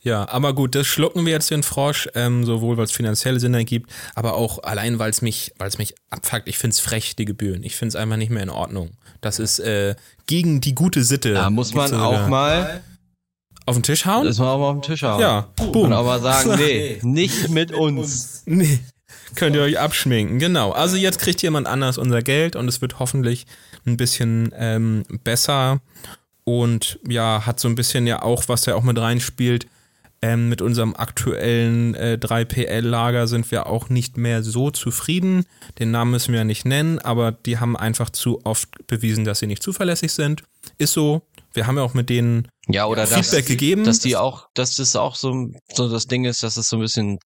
[0.00, 3.54] ja, aber gut, das schlucken wir jetzt den Frosch, ähm, sowohl weil es finanzielle Sinn
[3.54, 6.48] ergibt, aber auch allein, weil es mich, weil es mich abfuckt.
[6.48, 7.62] Ich finde es frech, die Gebühren.
[7.62, 8.90] Ich finde es einfach nicht mehr in Ordnung.
[9.20, 9.94] Das ist äh,
[10.26, 11.34] gegen die gute Sitte.
[11.34, 12.82] Da muss man auch mal
[13.66, 14.26] auf den Tisch hauen?
[14.26, 15.20] Das mal auch auf den Tisch hauen.
[15.20, 15.86] Ja, boom.
[15.86, 18.42] Und aber sagen, nee, nicht mit uns.
[18.46, 18.80] Nee.
[19.34, 20.72] Könnt ihr euch abschminken, genau.
[20.72, 23.46] Also jetzt kriegt jemand anders unser Geld und es wird hoffentlich
[23.86, 25.80] ein bisschen ähm, besser
[26.44, 29.66] und ja, hat so ein bisschen ja auch, was da auch mit reinspielt,
[30.22, 35.44] ähm, mit unserem aktuellen äh, 3PL-Lager sind wir auch nicht mehr so zufrieden.
[35.78, 39.40] Den Namen müssen wir ja nicht nennen, aber die haben einfach zu oft bewiesen, dass
[39.40, 40.44] sie nicht zuverlässig sind.
[40.78, 41.22] Ist so.
[41.54, 43.84] Wir haben ja auch mit denen ja, oder Feedback dass, gegeben.
[43.84, 46.82] Dass die auch, dass das auch so, so das Ding ist, dass es so ein
[46.82, 47.18] bisschen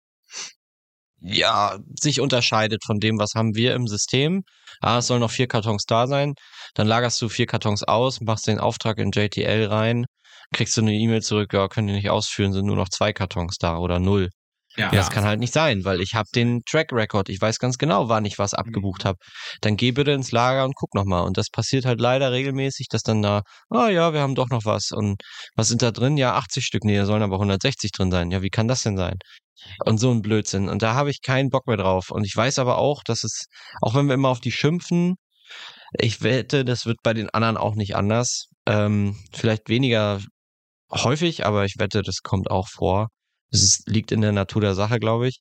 [1.21, 4.43] ja, sich unterscheidet von dem, was haben wir im System.
[4.81, 6.35] Ah, es sollen noch vier Kartons da sein.
[6.75, 10.05] Dann lagerst du vier Kartons aus, machst den Auftrag in JTL rein,
[10.53, 13.57] kriegst du eine E-Mail zurück, ja, können die nicht ausführen, sind nur noch zwei Kartons
[13.59, 14.31] da oder null.
[14.77, 14.91] Ja.
[14.91, 17.29] Das kann halt nicht sein, weil ich habe den Track Record.
[17.29, 18.59] Ich weiß ganz genau, wann ich was mhm.
[18.59, 19.19] abgebucht habe.
[19.61, 21.25] Dann geh bitte ins Lager und guck nochmal.
[21.25, 24.51] Und das passiert halt leider regelmäßig, dass dann da, ah oh ja, wir haben doch
[24.51, 24.91] noch was.
[24.91, 25.23] Und
[25.55, 26.17] was sind da drin?
[26.17, 26.85] Ja, 80 Stück.
[26.85, 28.31] Nee, da sollen aber 160 drin sein.
[28.31, 29.19] Ja, wie kann das denn sein?
[29.85, 30.69] Und so ein Blödsinn.
[30.69, 32.11] Und da habe ich keinen Bock mehr drauf.
[32.11, 33.47] Und ich weiß aber auch, dass es,
[33.81, 35.17] auch wenn wir immer auf die schimpfen,
[36.01, 38.49] ich wette, das wird bei den anderen auch nicht anders.
[38.67, 40.21] Ähm, vielleicht weniger
[40.91, 43.09] häufig, aber ich wette, das kommt auch vor.
[43.55, 45.41] Es liegt in der Natur der Sache, glaube ich.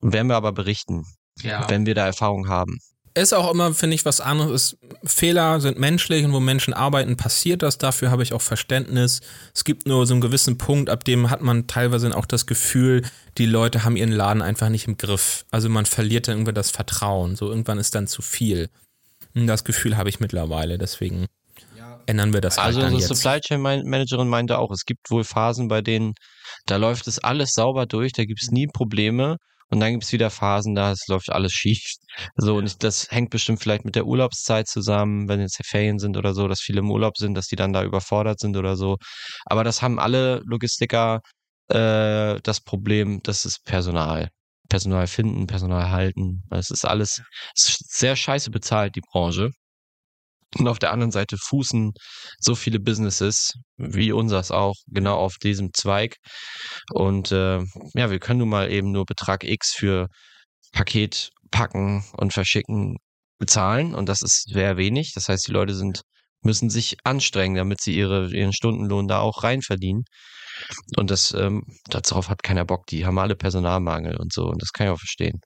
[0.00, 1.06] Werden wir aber berichten,
[1.42, 1.68] ja.
[1.70, 2.78] wenn wir da Erfahrung haben.
[3.16, 4.76] Ist auch immer, finde ich, was anderes.
[5.04, 7.78] Fehler sind menschlich und wo Menschen arbeiten, passiert das.
[7.78, 9.20] Dafür habe ich auch Verständnis.
[9.54, 13.02] Es gibt nur so einen gewissen Punkt, ab dem hat man teilweise auch das Gefühl,
[13.38, 15.46] die Leute haben ihren Laden einfach nicht im Griff.
[15.52, 17.36] Also man verliert dann irgendwie das Vertrauen.
[17.36, 18.68] So irgendwann ist dann zu viel.
[19.32, 20.76] Und das Gefühl habe ich mittlerweile.
[20.76, 21.26] Deswegen
[22.06, 25.24] ändern wir das also halt Also die Supply Chain Managerin meinte auch, es gibt wohl
[25.24, 26.14] Phasen, bei denen
[26.66, 29.36] da läuft es alles sauber durch, da gibt es nie Probleme.
[29.70, 31.80] Und dann gibt es wieder Phasen, da es läuft alles schief.
[32.36, 36.34] So, und das hängt bestimmt vielleicht mit der Urlaubszeit zusammen, wenn jetzt Ferien sind oder
[36.34, 38.98] so, dass viele im Urlaub sind, dass die dann da überfordert sind oder so.
[39.46, 41.20] Aber das haben alle Logistiker
[41.68, 44.28] äh, das Problem, das ist Personal.
[44.68, 46.42] Personal finden, Personal halten.
[46.50, 47.22] Es ist alles
[47.56, 49.50] ist sehr scheiße bezahlt, die Branche.
[50.58, 51.92] Und auf der anderen Seite fußen
[52.38, 56.16] so viele Businesses, wie unseres auch, genau auf diesem Zweig.
[56.92, 57.58] Und äh,
[57.94, 60.08] ja, wir können nun mal eben nur Betrag X für
[60.72, 62.96] Paket packen und verschicken
[63.38, 63.94] bezahlen.
[63.94, 65.12] Und das ist sehr wenig.
[65.14, 66.02] Das heißt, die Leute sind,
[66.42, 70.04] müssen sich anstrengen, damit sie ihre, ihren Stundenlohn da auch rein verdienen.
[70.96, 72.86] Und das, ähm, darauf hat keiner Bock.
[72.86, 74.44] Die haben alle Personalmangel und so.
[74.44, 75.40] Und das kann ich auch verstehen.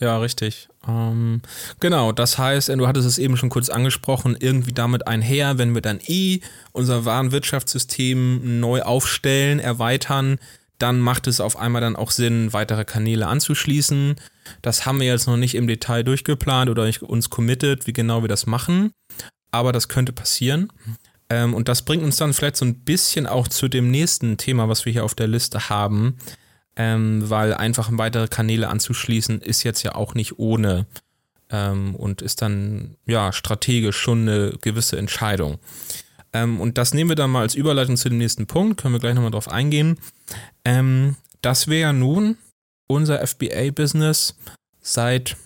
[0.00, 0.68] Ja, richtig.
[0.86, 1.42] Ähm,
[1.80, 5.82] genau, das heißt, du hattest es eben schon kurz angesprochen, irgendwie damit einher, wenn wir
[5.82, 6.40] dann eh
[6.72, 10.38] unser Warenwirtschaftssystem neu aufstellen, erweitern,
[10.78, 14.14] dann macht es auf einmal dann auch Sinn, weitere Kanäle anzuschließen.
[14.62, 18.28] Das haben wir jetzt noch nicht im Detail durchgeplant oder uns committed, wie genau wir
[18.28, 18.92] das machen,
[19.50, 20.72] aber das könnte passieren.
[21.28, 24.68] Ähm, und das bringt uns dann vielleicht so ein bisschen auch zu dem nächsten Thema,
[24.68, 26.16] was wir hier auf der Liste haben,
[26.78, 30.86] ähm, weil einfach weitere Kanäle anzuschließen ist jetzt ja auch nicht ohne
[31.50, 35.58] ähm, und ist dann ja strategisch schon eine gewisse Entscheidung.
[36.32, 39.00] Ähm, und das nehmen wir dann mal als Überleitung zu dem nächsten Punkt, können wir
[39.00, 39.98] gleich nochmal drauf eingehen.
[40.64, 42.36] Ähm, dass wir ja nun
[42.86, 44.36] unser FBA-Business
[44.80, 45.36] seit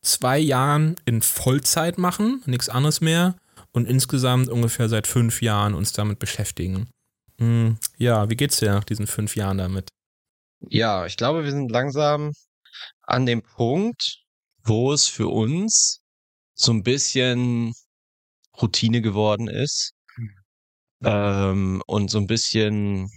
[0.00, 3.34] zwei Jahren in Vollzeit machen, nichts anderes mehr,
[3.72, 6.88] und insgesamt ungefähr seit fünf Jahren uns damit beschäftigen.
[7.38, 9.88] Hm, ja, wie geht's dir nach diesen fünf Jahren damit?
[10.60, 12.32] Ja, ich glaube, wir sind langsam
[13.02, 14.18] an dem Punkt,
[14.64, 16.02] wo es für uns
[16.54, 17.72] so ein bisschen
[18.60, 19.92] Routine geworden ist.
[20.16, 20.30] Mhm.
[21.04, 23.08] Ähm, und so ein bisschen,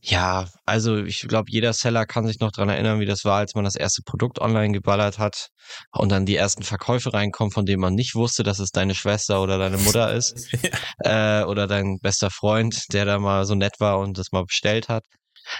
[0.00, 3.54] ja, also ich glaube, jeder Seller kann sich noch dran erinnern, wie das war, als
[3.56, 5.48] man das erste Produkt online geballert hat
[5.92, 9.42] und dann die ersten Verkäufe reinkommen, von denen man nicht wusste, dass es deine Schwester
[9.42, 10.48] oder deine Mutter ist
[11.00, 14.88] äh, oder dein bester Freund, der da mal so nett war und das mal bestellt
[14.88, 15.04] hat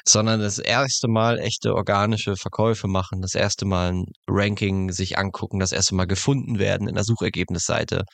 [0.05, 5.59] sondern das erste Mal echte organische Verkäufe machen, das erste Mal ein Ranking sich angucken,
[5.59, 8.05] das erste Mal gefunden werden in der Suchergebnisseite.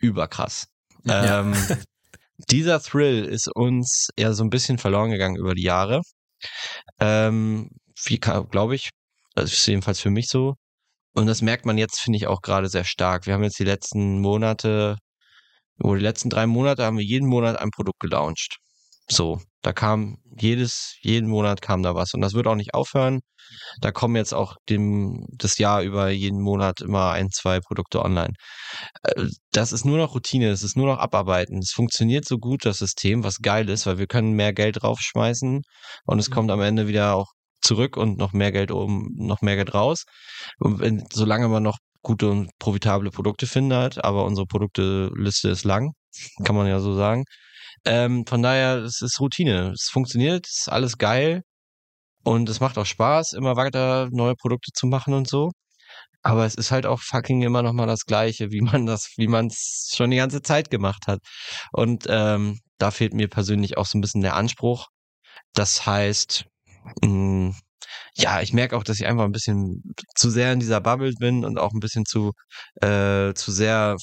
[0.00, 0.66] Überkrass.
[1.04, 1.40] Ja.
[1.40, 1.54] Ähm,
[2.50, 6.02] dieser Thrill ist uns ja so ein bisschen verloren gegangen über die Jahre.
[7.00, 7.70] Ähm,
[8.04, 8.90] wie glaube ich,
[9.34, 10.54] das ist jedenfalls für mich so.
[11.14, 13.26] Und das merkt man jetzt, finde ich, auch gerade sehr stark.
[13.26, 14.96] Wir haben jetzt die letzten Monate,
[15.82, 18.58] oder die letzten drei Monate haben wir jeden Monat ein Produkt gelauncht.
[19.10, 23.20] So, da kam jedes, jeden Monat kam da was und das wird auch nicht aufhören.
[23.80, 28.34] Da kommen jetzt auch dem, das Jahr über jeden Monat immer ein, zwei Produkte online.
[29.02, 31.58] Äh, das ist nur noch Routine, das ist nur noch Abarbeiten.
[31.58, 35.62] Es funktioniert so gut, das System, was geil ist, weil wir können mehr Geld draufschmeißen
[36.06, 36.34] und es mhm.
[36.34, 40.04] kommt am Ende wieder auch zurück und noch mehr Geld oben, noch mehr Geld raus.
[40.58, 45.92] Und wenn, solange man noch gute und profitable Produkte findet, aber unsere Produkteliste ist lang,
[46.44, 47.24] kann man ja so sagen,
[47.84, 49.72] ähm, von daher, es ist Routine.
[49.72, 51.42] Es funktioniert, es ist alles geil.
[52.24, 55.50] Und es macht auch Spaß, immer weiter neue Produkte zu machen und so.
[56.22, 59.28] Aber es ist halt auch fucking immer noch mal das Gleiche, wie man das, wie
[59.28, 61.20] man es schon die ganze Zeit gemacht hat.
[61.72, 64.88] Und ähm, da fehlt mir persönlich auch so ein bisschen der Anspruch.
[65.54, 66.46] Das heißt,
[67.02, 67.56] mh, mm,
[68.14, 69.82] ja, ich merke auch, dass ich einfach ein bisschen
[70.16, 72.32] zu sehr in dieser Bubble bin und auch ein bisschen zu,
[72.82, 73.96] äh, zu sehr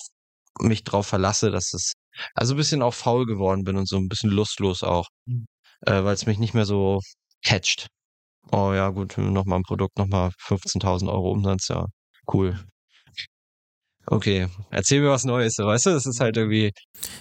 [0.60, 1.94] mich drauf verlasse, dass es
[2.34, 5.46] also ein bisschen auch faul geworden bin und so ein bisschen lustlos auch, mhm.
[5.82, 7.00] äh, weil es mich nicht mehr so
[7.44, 7.88] catcht.
[8.52, 11.86] Oh ja, gut, nochmal ein Produkt, nochmal 15.000 Euro Umsatz, ja,
[12.32, 12.60] cool.
[14.08, 16.72] Okay, erzähl mir was Neues, weißt du, das ist halt irgendwie.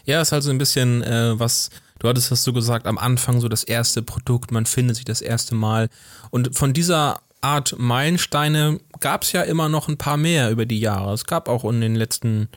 [0.04, 3.40] Ja, ist halt so ein bisschen äh, was, du hattest das so gesagt, am Anfang
[3.40, 5.88] so das erste Produkt, man findet sich das erste Mal.
[6.30, 10.80] Und von dieser Art Meilensteine gab es ja immer noch ein paar mehr über die
[10.80, 11.14] Jahre.
[11.14, 12.48] Es gab auch in den letzten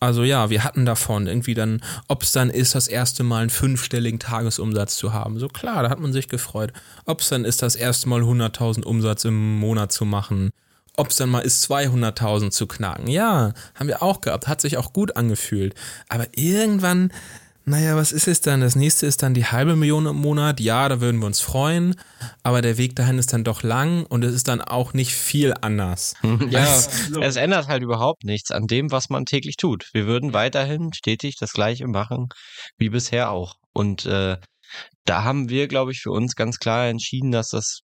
[0.00, 3.50] also ja, wir hatten davon irgendwie dann, ob es dann ist, das erste Mal einen
[3.50, 5.38] fünfstelligen Tagesumsatz zu haben.
[5.38, 6.72] So klar, da hat man sich gefreut.
[7.06, 10.50] Ob es dann ist, das erste Mal 100.000 Umsatz im Monat zu machen.
[10.96, 13.08] Ob es dann mal ist, 200.000 zu knacken.
[13.08, 14.46] Ja, haben wir auch gehabt.
[14.46, 15.74] Hat sich auch gut angefühlt.
[16.08, 17.10] Aber irgendwann
[17.66, 18.60] naja, was ist es dann?
[18.60, 20.60] Das nächste ist dann die halbe Million im Monat.
[20.60, 21.94] Ja, da würden wir uns freuen,
[22.42, 25.54] aber der Weg dahin ist dann doch lang und es ist dann auch nicht viel
[25.60, 26.14] anders.
[26.50, 29.88] ja, also, es ändert halt überhaupt nichts an dem, was man täglich tut.
[29.94, 32.28] Wir würden weiterhin stetig das Gleiche machen
[32.76, 33.54] wie bisher auch.
[33.72, 34.36] Und äh,
[35.06, 37.80] da haben wir, glaube ich, für uns ganz klar entschieden, dass das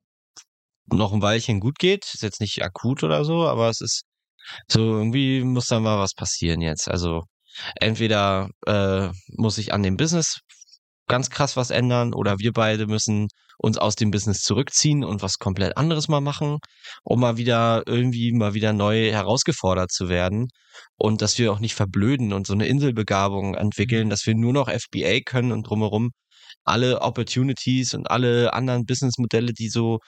[0.87, 2.05] noch ein Weilchen gut geht.
[2.15, 4.03] Ist jetzt nicht akut oder so, aber es ist
[4.71, 6.89] so irgendwie muss da mal was passieren jetzt.
[6.89, 7.25] Also
[7.77, 10.41] entweder äh, muss sich an dem Business
[11.09, 15.39] ganz krass was ändern oder wir beide müssen uns aus dem Business zurückziehen und was
[15.39, 16.59] komplett anderes mal machen,
[17.03, 20.49] um mal wieder irgendwie mal wieder neu herausgefordert zu werden
[20.97, 24.11] und dass wir auch nicht verblöden und so eine Inselbegabung entwickeln, mhm.
[24.11, 26.11] dass wir nur noch FBA können und drumherum
[26.65, 29.99] alle Opportunities und alle anderen Businessmodelle, die so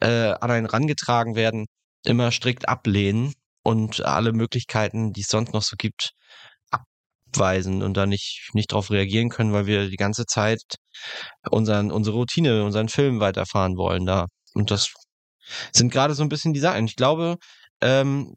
[0.00, 1.66] äh, an einen rangetragen werden,
[2.04, 6.12] immer strikt ablehnen und alle Möglichkeiten, die es sonst noch so gibt,
[7.28, 10.60] abweisen und da nicht, nicht drauf reagieren können, weil wir die ganze Zeit
[11.50, 14.26] unseren, unsere Routine, unseren Film weiterfahren wollen da.
[14.54, 14.92] Und das
[15.72, 16.86] sind gerade so ein bisschen die Sachen.
[16.86, 17.36] Ich glaube,
[17.80, 18.34] ähm,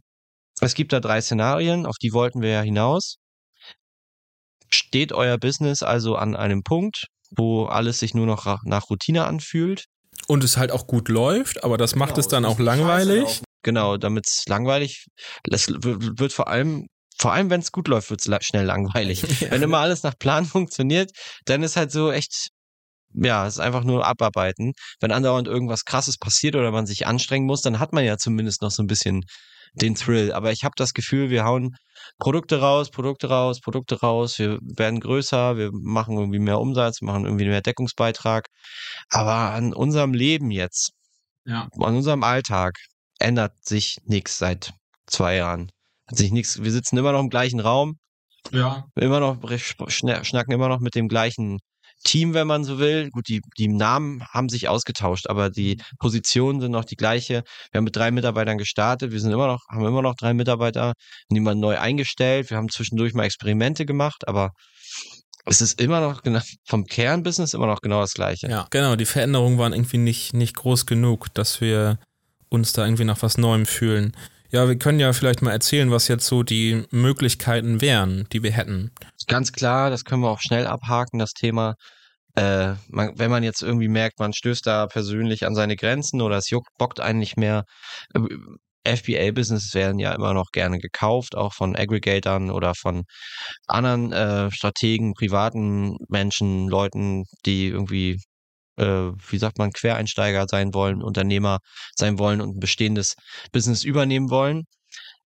[0.59, 3.17] es gibt da drei Szenarien, auf die wollten wir ja hinaus.
[4.69, 9.85] Steht euer Business also an einem Punkt, wo alles sich nur noch nach Routine anfühlt.
[10.27, 13.41] Und es halt auch gut läuft, aber das macht genau, es dann auch langweilig.
[13.63, 15.07] Genau, damit es langweilig,
[15.51, 19.23] es wird vor allem vor allem, wenn es gut läuft, wird es schnell langweilig.
[19.41, 19.51] Ja.
[19.51, 21.11] Wenn immer alles nach Plan funktioniert,
[21.45, 22.49] dann ist halt so echt,
[23.13, 24.73] ja, es ist einfach nur abarbeiten.
[24.99, 28.61] Wenn andauernd irgendwas krasses passiert oder man sich anstrengen muss, dann hat man ja zumindest
[28.61, 29.23] noch so ein bisschen
[29.73, 30.31] den Thrill.
[30.31, 31.75] Aber ich habe das Gefühl, wir hauen
[32.19, 37.25] Produkte raus, Produkte raus, Produkte raus, wir werden größer, wir machen irgendwie mehr Umsatz, machen
[37.25, 38.47] irgendwie mehr Deckungsbeitrag.
[39.09, 40.91] Aber an unserem Leben jetzt,
[41.45, 41.67] ja.
[41.79, 42.77] an unserem Alltag
[43.19, 44.73] ändert sich nichts seit
[45.07, 45.71] zwei Jahren.
[46.11, 47.97] Hat sich nichts, wir sitzen immer noch im gleichen Raum.
[48.51, 48.85] Ja.
[48.95, 51.59] Immer noch, schnacken immer noch mit dem gleichen
[52.03, 53.09] Team, wenn man so will.
[53.11, 55.97] Gut, die, die Namen haben sich ausgetauscht, aber die mhm.
[55.99, 57.43] Positionen sind noch die gleiche.
[57.71, 59.11] Wir haben mit drei Mitarbeitern gestartet.
[59.11, 60.93] Wir sind immer noch, haben immer noch drei Mitarbeiter,
[61.29, 62.49] niemand neu eingestellt.
[62.49, 64.51] Wir haben zwischendurch mal Experimente gemacht, aber
[65.45, 66.21] es ist immer noch
[66.65, 68.47] vom Kernbusiness immer noch genau das gleiche.
[68.49, 68.95] Ja, genau.
[68.95, 71.99] Die Veränderungen waren irgendwie nicht, nicht groß genug, dass wir
[72.49, 74.15] uns da irgendwie nach was Neuem fühlen.
[74.51, 78.51] Ja, wir können ja vielleicht mal erzählen, was jetzt so die Möglichkeiten wären, die wir
[78.51, 78.91] hätten.
[79.27, 81.75] Ganz klar, das können wir auch schnell abhaken, das Thema.
[82.35, 86.37] Äh, man, wenn man jetzt irgendwie merkt, man stößt da persönlich an seine Grenzen oder
[86.37, 87.63] es juckt, bockt einen nicht mehr.
[88.13, 88.19] Äh,
[88.83, 93.03] FBA-Businesses werden ja immer noch gerne gekauft, auch von Aggregatoren oder von
[93.67, 98.17] anderen äh, Strategen, privaten Menschen, Leuten, die irgendwie
[98.81, 101.59] äh, wie sagt man, Quereinsteiger sein wollen, Unternehmer
[101.95, 103.15] sein wollen und ein bestehendes
[103.51, 104.63] Business übernehmen wollen.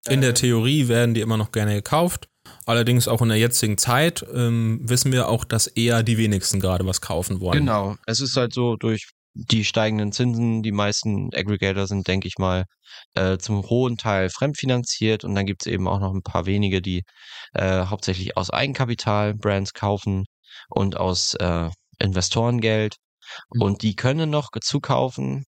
[0.08, 2.28] In der Theorie werden die immer noch gerne gekauft.
[2.66, 6.84] Allerdings auch in der jetzigen Zeit ähm, wissen wir auch, dass eher die wenigsten gerade
[6.86, 7.60] was kaufen wollen.
[7.60, 7.96] Genau.
[8.06, 12.64] Es ist halt so durch die steigenden Zinsen, die meisten Aggregator sind, denke ich mal,
[13.14, 16.82] äh, zum hohen Teil fremdfinanziert und dann gibt es eben auch noch ein paar wenige,
[16.82, 17.04] die
[17.54, 20.26] äh, hauptsächlich aus Eigenkapital Brands kaufen
[20.68, 22.96] und aus äh, Investorengeld.
[23.52, 23.62] Mhm.
[23.62, 25.44] Und die können noch zukaufen.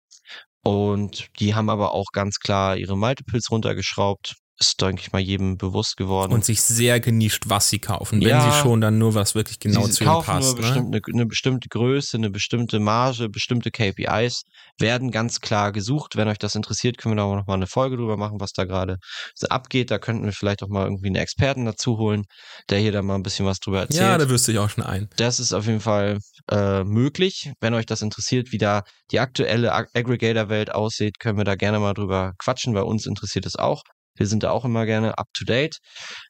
[0.63, 5.57] Und die haben aber auch ganz klar ihre Multiples runtergeschraubt ist, denke ich mal, jedem
[5.57, 6.33] bewusst geworden.
[6.33, 9.87] Und sich sehr genischt, was sie kaufen, wenn sie schon dann nur was wirklich genau
[9.87, 10.47] zu ihnen passt.
[10.47, 10.61] Nur ne?
[10.61, 14.43] bestimmt, eine, eine, bestimmte Größe, eine bestimmte Marge, bestimmte KPIs
[14.79, 16.15] werden ganz klar gesucht.
[16.15, 18.51] Wenn euch das interessiert, können wir da auch noch mal eine Folge drüber machen, was
[18.51, 18.97] da gerade
[19.33, 19.91] so abgeht.
[19.91, 22.23] Da könnten wir vielleicht auch mal irgendwie einen Experten dazu holen,
[22.69, 24.01] der hier da mal ein bisschen was drüber erzählt.
[24.01, 25.09] Ja, da wüsste ich auch schon ein.
[25.17, 26.19] Das ist auf jeden Fall
[26.51, 27.51] äh, möglich.
[27.61, 31.93] Wenn euch das interessiert, wie da die aktuelle Aggregator-Welt aussieht, können wir da gerne mal
[31.93, 32.73] drüber quatschen.
[32.73, 33.83] Bei uns interessiert es auch.
[34.19, 35.77] Wir sind da auch immer gerne up to date.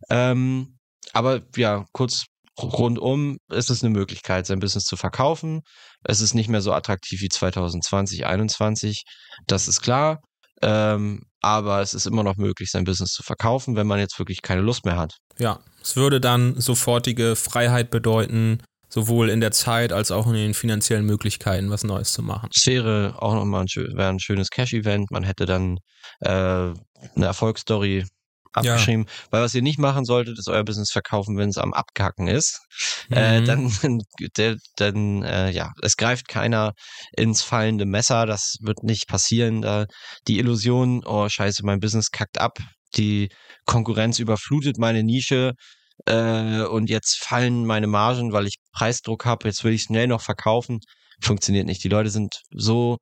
[0.10, 0.78] Ähm,
[1.14, 2.26] aber ja, kurz
[2.62, 5.62] rundum ist es eine Möglichkeit, sein Business zu verkaufen.
[6.04, 9.04] Es ist nicht mehr so attraktiv wie 2020, 2021.
[9.48, 10.22] Das ist klar.
[10.62, 14.42] Ähm, aber es ist immer noch möglich, sein Business zu verkaufen, wenn man jetzt wirklich
[14.42, 15.16] keine Lust mehr hat.
[15.38, 20.54] Ja, es würde dann sofortige Freiheit bedeuten, sowohl in der Zeit als auch in den
[20.54, 22.50] finanziellen Möglichkeiten, was Neues zu machen.
[22.54, 25.12] Es wäre auch nochmal ein, wäre ein schönes Cash-Event.
[25.12, 25.78] Man hätte dann
[26.22, 26.76] äh, eine
[27.16, 28.06] Erfolgsstory
[28.52, 29.06] abgeschrieben.
[29.08, 29.28] Ja.
[29.32, 32.62] Weil was ihr nicht machen solltet, ist euer Business verkaufen, wenn es am Abkacken ist.
[33.12, 33.44] Äh, mhm.
[33.44, 34.02] Äh,
[34.36, 36.74] dann, dann äh, ja, es greift keiner
[37.16, 38.26] ins fallende Messer.
[38.26, 39.62] Das wird nicht passieren.
[39.62, 39.86] Da
[40.28, 42.58] die Illusion, oh scheiße, mein Business kackt ab.
[42.96, 43.30] Die
[43.66, 45.54] Konkurrenz überflutet meine Nische
[46.06, 50.22] äh, und jetzt fallen meine Margen, weil ich Preisdruck habe, jetzt will ich schnell noch
[50.22, 50.80] verkaufen.
[51.22, 51.84] Funktioniert nicht.
[51.84, 52.98] Die Leute sind so,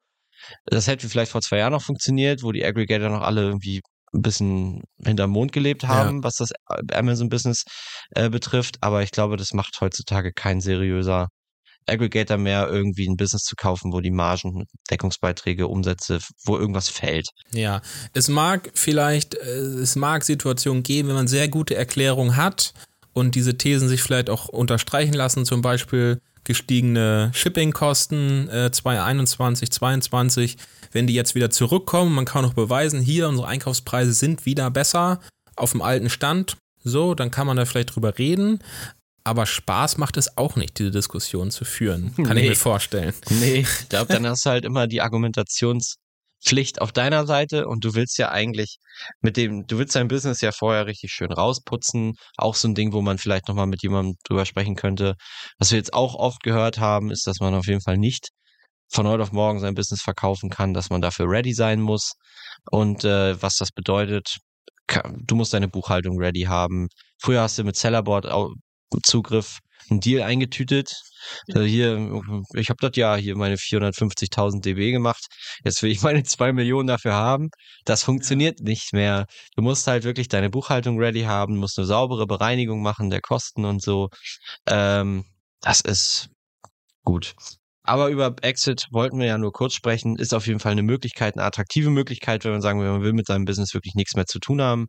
[0.66, 3.82] das hätte vielleicht vor zwei Jahren noch funktioniert, wo die Aggregator noch alle irgendwie
[4.14, 6.24] ein bisschen hinterm Mond gelebt haben, ja.
[6.24, 6.52] was das
[6.94, 7.64] Amazon-Business
[8.12, 8.78] äh, betrifft.
[8.82, 11.28] Aber ich glaube, das macht heutzutage kein seriöser
[11.88, 17.30] Aggregator mehr, irgendwie ein Business zu kaufen, wo die Margen, Deckungsbeiträge, Umsätze, wo irgendwas fällt.
[17.54, 17.82] Ja,
[18.14, 22.74] es mag vielleicht, äh, es mag Situationen geben, wenn man sehr gute Erklärungen hat
[23.14, 30.58] und diese Thesen sich vielleicht auch unterstreichen lassen, zum Beispiel gestiegene Shippingkosten äh, 2021, 2022,
[30.92, 35.20] wenn die jetzt wieder zurückkommen, man kann auch beweisen, hier unsere Einkaufspreise sind wieder besser
[35.56, 38.60] auf dem alten Stand, so, dann kann man da vielleicht drüber reden
[39.28, 42.16] aber Spaß macht es auch nicht, diese Diskussion zu führen.
[42.16, 42.44] Kann nee.
[42.44, 43.14] ich mir vorstellen.
[43.30, 47.94] Nee, ich glaube, dann hast du halt immer die Argumentationspflicht auf deiner Seite und du
[47.94, 48.78] willst ja eigentlich
[49.20, 52.14] mit dem, du willst dein Business ja vorher richtig schön rausputzen.
[52.38, 55.16] Auch so ein Ding, wo man vielleicht nochmal mit jemandem drüber sprechen könnte.
[55.60, 58.30] Was wir jetzt auch oft gehört haben, ist, dass man auf jeden Fall nicht
[58.90, 62.14] von heute auf morgen sein Business verkaufen kann, dass man dafür ready sein muss.
[62.72, 64.38] Und äh, was das bedeutet,
[64.88, 66.88] du musst deine Buchhaltung ready haben.
[67.20, 68.26] Früher hast du mit Sellerboard
[69.04, 69.60] Zugriff
[69.90, 70.94] einen Deal eingetütet.
[71.54, 72.22] Also hier,
[72.54, 75.26] ich habe das ja hier meine 450.000 dB gemacht.
[75.64, 77.50] Jetzt will ich meine zwei Millionen dafür haben.
[77.86, 79.26] Das funktioniert nicht mehr.
[79.56, 83.66] Du musst halt wirklich deine Buchhaltung ready haben, musst eine saubere Bereinigung machen der Kosten
[83.66, 84.10] und so.
[84.68, 85.26] Ähm,
[85.62, 86.30] das ist
[87.04, 87.36] gut.
[87.84, 90.18] Aber über Exit wollten wir ja nur kurz sprechen.
[90.18, 93.14] Ist auf jeden Fall eine Möglichkeit, eine attraktive Möglichkeit, wenn man sagen will, man will
[93.14, 94.88] mit seinem Business wirklich nichts mehr zu tun haben.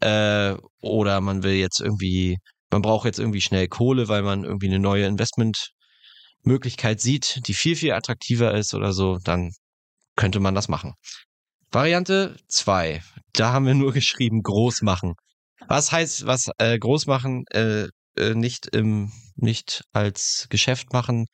[0.00, 2.38] Äh, oder man will jetzt irgendwie,
[2.74, 7.76] man braucht jetzt irgendwie schnell Kohle, weil man irgendwie eine neue Investmentmöglichkeit sieht, die viel,
[7.76, 9.52] viel attraktiver ist oder so, dann
[10.16, 10.94] könnte man das machen.
[11.70, 13.00] Variante zwei,
[13.32, 15.14] Da haben wir nur geschrieben, groß machen.
[15.68, 21.26] Was heißt, was äh, groß machen, äh, äh, nicht im, nicht als Geschäft machen,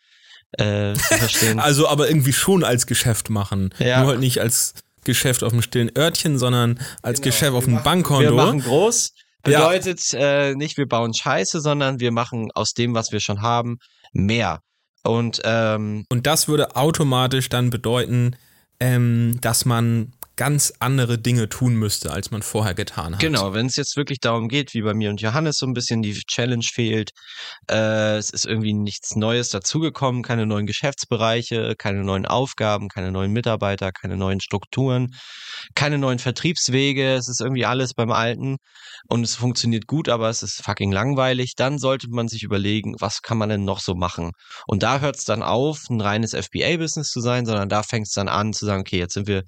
[0.52, 1.58] äh, zu verstehen.
[1.58, 3.72] also aber irgendwie schon als Geschäft machen.
[3.78, 4.00] Ja.
[4.00, 4.74] Nur halt nicht als
[5.04, 7.32] Geschäft auf dem stillen Örtchen, sondern als genau.
[7.32, 8.24] Geschäft auf dem Bankkonto.
[8.24, 9.14] Wir machen groß.
[9.42, 10.48] Bedeutet ja.
[10.48, 13.78] äh, nicht, wir bauen Scheiße, sondern wir machen aus dem, was wir schon haben,
[14.12, 14.60] mehr.
[15.02, 18.36] Und, ähm, und das würde automatisch dann bedeuten,
[18.80, 23.20] ähm, dass man ganz andere Dinge tun müsste, als man vorher getan hat.
[23.20, 26.00] Genau, wenn es jetzt wirklich darum geht, wie bei mir und Johannes so ein bisschen
[26.00, 27.10] die Challenge fehlt,
[27.70, 33.32] äh, es ist irgendwie nichts Neues dazugekommen, keine neuen Geschäftsbereiche, keine neuen Aufgaben, keine neuen
[33.32, 35.14] Mitarbeiter, keine neuen Strukturen,
[35.74, 38.56] keine neuen Vertriebswege, es ist irgendwie alles beim Alten
[39.08, 43.20] und es funktioniert gut, aber es ist fucking langweilig, dann sollte man sich überlegen, was
[43.20, 44.30] kann man denn noch so machen?
[44.66, 48.14] Und da hört es dann auf, ein reines FBA-Business zu sein, sondern da fängt es
[48.14, 49.42] dann an zu sagen, okay, jetzt sind wir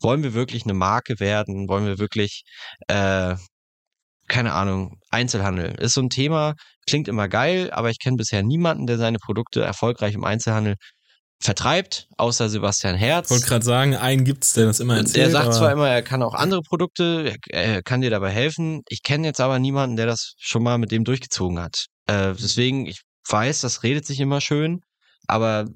[0.00, 1.68] wollen wir wirklich eine Marke werden?
[1.68, 2.44] Wollen wir wirklich,
[2.88, 3.36] äh,
[4.28, 5.74] keine Ahnung, Einzelhandel?
[5.80, 6.54] Ist so ein Thema,
[6.86, 10.76] klingt immer geil, aber ich kenne bisher niemanden, der seine Produkte erfolgreich im Einzelhandel
[11.40, 13.26] vertreibt, außer Sebastian Herz.
[13.26, 15.26] Ich wollte gerade sagen, einen gibt's, der das immer erzählt.
[15.26, 18.82] Er sagt zwar immer, er kann auch andere Produkte, er kann dir dabei helfen.
[18.88, 21.86] Ich kenne jetzt aber niemanden, der das schon mal mit dem durchgezogen hat.
[22.06, 24.80] Äh, deswegen, ich weiß, das redet sich immer schön,
[25.26, 25.66] aber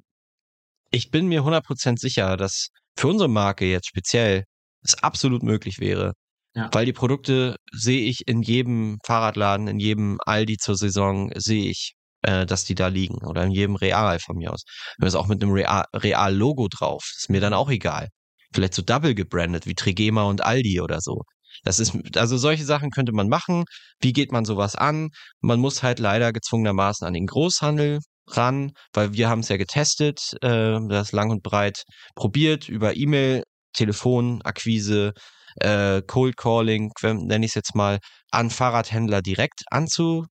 [0.91, 2.69] ich bin mir 100% sicher, dass
[2.99, 4.45] für unsere Marke jetzt speziell
[4.83, 6.15] es absolut möglich wäre.
[6.55, 6.69] Ja.
[6.73, 11.93] Weil die Produkte sehe ich in jedem Fahrradladen, in jedem Aldi zur Saison, sehe ich,
[12.23, 13.25] äh, dass die da liegen.
[13.25, 14.65] Oder in jedem Real von mir aus.
[14.99, 18.09] Wenn es auch mit einem Real-Logo drauf, ist mir dann auch egal.
[18.53, 21.23] Vielleicht so double gebrandet, wie Trigema und Aldi oder so.
[21.63, 23.65] Das ist, also solche Sachen könnte man machen.
[24.01, 25.11] Wie geht man sowas an?
[25.41, 28.01] Man muss halt leider gezwungenermaßen an den Großhandel
[28.37, 33.45] ran, weil wir haben es ja getestet, äh, das lang und breit probiert über E-Mail,
[33.73, 35.13] Telefon, Akquise,
[35.57, 37.99] äh, Cold Calling, nenne ich es jetzt mal,
[38.31, 40.27] an Fahrradhändler direkt anzu,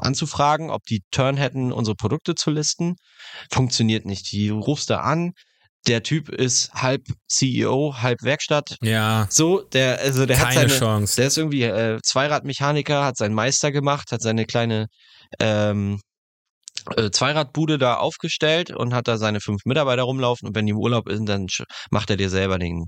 [0.00, 2.96] anzufragen, ob die Turn hätten, unsere Produkte zu listen.
[3.50, 4.30] Funktioniert nicht.
[4.32, 5.32] Die rufst da an,
[5.86, 8.76] der Typ ist halb CEO, halb Werkstatt.
[8.82, 9.26] Ja.
[9.30, 11.16] So, der, also der Keine hat seine, Chance.
[11.16, 14.86] der ist irgendwie äh, Zweiradmechaniker, hat seinen Meister gemacht, hat seine kleine
[15.38, 16.00] ähm,
[16.96, 20.78] äh, Zweiradbude da aufgestellt und hat da seine fünf Mitarbeiter rumlaufen und wenn die im
[20.78, 21.46] Urlaub sind, dann
[21.90, 22.86] macht er dir selber den,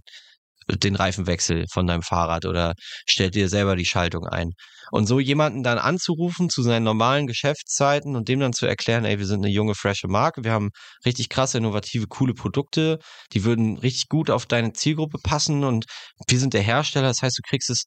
[0.68, 2.74] den Reifenwechsel von deinem Fahrrad oder
[3.08, 4.52] stellt dir selber die Schaltung ein.
[4.92, 9.18] Und so jemanden dann anzurufen zu seinen normalen Geschäftszeiten und dem dann zu erklären, ey,
[9.18, 10.70] wir sind eine junge, frische Marke, wir haben
[11.04, 12.98] richtig krasse, innovative, coole Produkte,
[13.32, 15.84] die würden richtig gut auf deine Zielgruppe passen und
[16.28, 17.84] wir sind der Hersteller, das heißt, du kriegst es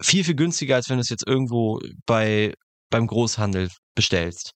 [0.00, 2.54] viel, viel günstiger, als wenn du es jetzt irgendwo bei,
[2.88, 4.52] beim Großhandel bestellst.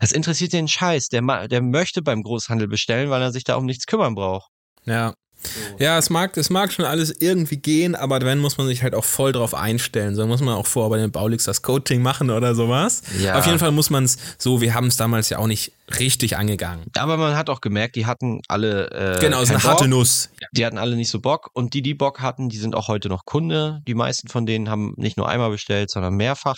[0.00, 1.08] Das interessiert den Scheiß.
[1.08, 4.50] Der, der möchte beim Großhandel bestellen, weil er sich da um nichts kümmern braucht.
[4.84, 5.14] Ja.
[5.42, 5.84] So.
[5.84, 8.94] Ja, es mag, es mag schon alles irgendwie gehen, aber dann muss man sich halt
[8.94, 10.14] auch voll drauf einstellen.
[10.14, 13.02] So muss man auch vor bei den Baulix das Coaching machen oder sowas.
[13.18, 13.36] Ja.
[13.38, 16.36] Auf jeden Fall muss man es so, wir haben es damals ja auch nicht richtig
[16.36, 16.84] angegangen.
[16.96, 19.16] Aber man hat auch gemerkt, die hatten alle.
[19.16, 20.30] Äh, genau, es ist eine harte Nuss.
[20.52, 23.08] Die hatten alle nicht so Bock und die, die Bock hatten, die sind auch heute
[23.08, 23.80] noch Kunde.
[23.86, 26.56] Die meisten von denen haben nicht nur einmal bestellt, sondern mehrfach.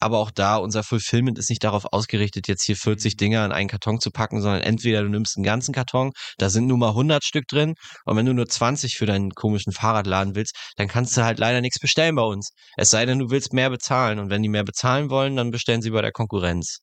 [0.00, 3.68] Aber auch da, unser Fulfillment ist nicht darauf ausgerichtet, jetzt hier 40 Dinger in einen
[3.68, 7.24] Karton zu packen, sondern entweder du nimmst einen ganzen Karton, da sind nur mal 100
[7.24, 7.74] Stück drin.
[8.04, 11.60] Und wenn du nur 20 für deinen komischen Fahrradladen willst, dann kannst du halt leider
[11.60, 12.50] nichts bestellen bei uns.
[12.76, 14.18] Es sei denn, du willst mehr bezahlen.
[14.18, 16.78] Und wenn die mehr bezahlen wollen, dann bestellen sie bei der Konkurrenz.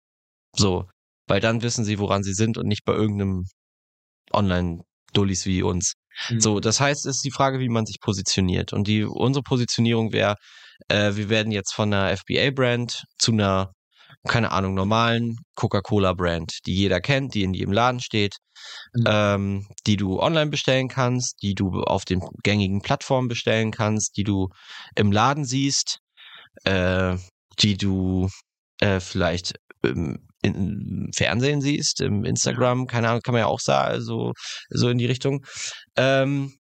[0.55, 0.85] So.
[1.27, 3.45] Weil dann wissen sie, woran sie sind und nicht bei irgendeinem
[4.31, 5.93] Online-Dullis wie uns.
[6.29, 6.39] Mhm.
[6.41, 8.73] So, das heißt, es ist die Frage, wie man sich positioniert.
[8.73, 10.35] Und die, unsere Positionierung wäre,
[10.87, 13.73] äh, wir werden jetzt von einer FBA-Brand zu einer,
[14.27, 18.37] keine Ahnung, normalen Coca-Cola-Brand, die jeder kennt, die in jedem Laden steht,
[18.93, 19.03] mhm.
[19.07, 24.23] ähm, die du online bestellen kannst, die du auf den gängigen Plattformen bestellen kannst, die
[24.23, 24.49] du
[24.95, 25.99] im Laden siehst,
[26.63, 27.17] äh,
[27.59, 28.29] die du
[28.79, 34.01] äh, vielleicht im, im Fernsehen siehst, im Instagram, keine Ahnung, kann man ja auch sagen,
[34.01, 34.33] so,
[34.69, 35.45] so in die Richtung.
[35.95, 36.58] Ähm,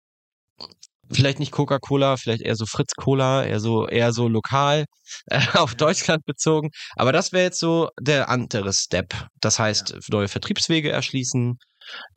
[1.11, 4.85] vielleicht nicht Coca-Cola, vielleicht eher so Fritz Cola, eher so eher so lokal
[5.27, 6.71] äh, auf Deutschland bezogen.
[6.97, 9.15] Aber das wäre jetzt so der andere Step.
[9.41, 9.99] Das heißt, ja.
[10.11, 11.59] neue Vertriebswege erschließen,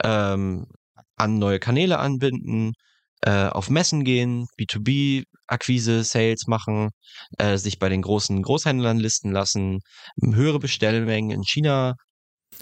[0.03, 0.65] ähm,
[1.15, 2.73] an neue Kanäle anbinden,
[3.21, 6.89] äh, auf Messen gehen, B2B Akquise, Sales machen,
[7.37, 9.79] äh, sich bei den großen Großhändlern listen lassen,
[10.21, 11.95] höhere Bestellmengen in China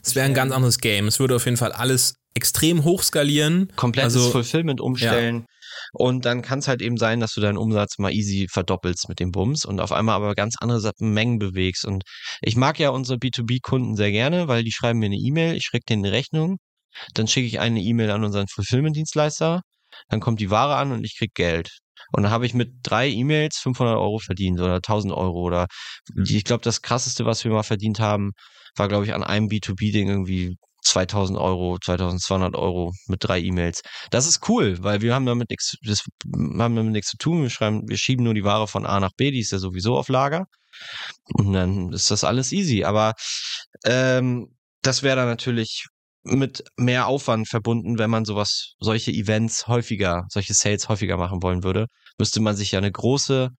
[0.04, 1.08] Es wäre ein ganz anderes Game.
[1.08, 3.72] Es würde auf jeden Fall alles extrem hoch skalieren.
[3.76, 5.46] Komplettes also, Fulfillment umstellen.
[5.48, 5.55] Ja.
[5.96, 9.20] Und dann kann es halt eben sein, dass du deinen Umsatz mal easy verdoppelst mit
[9.20, 11.86] dem Bums und auf einmal aber ganz andere Mengen bewegst.
[11.86, 12.04] Und
[12.42, 15.86] ich mag ja unsere B2B-Kunden sehr gerne, weil die schreiben mir eine E-Mail, ich schicke
[15.88, 16.58] denen eine Rechnung,
[17.14, 19.62] dann schicke ich eine E-Mail an unseren Fulfillment-Dienstleister,
[20.10, 21.70] dann kommt die Ware an und ich krieg Geld.
[22.12, 25.68] Und dann habe ich mit drei E-Mails 500 Euro verdient oder 1000 Euro oder
[26.26, 28.32] ich glaube, das krasseste, was wir mal verdient haben,
[28.76, 33.82] war, glaube ich, an einem B2B-Ding irgendwie 2000 Euro, 2200 Euro mit drei E-Mails.
[34.12, 36.02] Das ist cool, weil wir haben damit nichts, das
[36.34, 37.42] haben damit nichts zu tun.
[37.44, 39.98] Wir schreiben, wir schieben nur die Ware von A nach B, die ist ja sowieso
[39.98, 40.46] auf Lager.
[41.34, 42.84] Und dann ist das alles easy.
[42.84, 43.14] Aber
[43.86, 44.48] ähm,
[44.82, 45.86] das wäre dann natürlich
[46.24, 51.64] mit mehr Aufwand verbunden, wenn man sowas, solche Events häufiger, solche Sales häufiger machen wollen
[51.64, 53.50] würde, müsste man sich ja eine große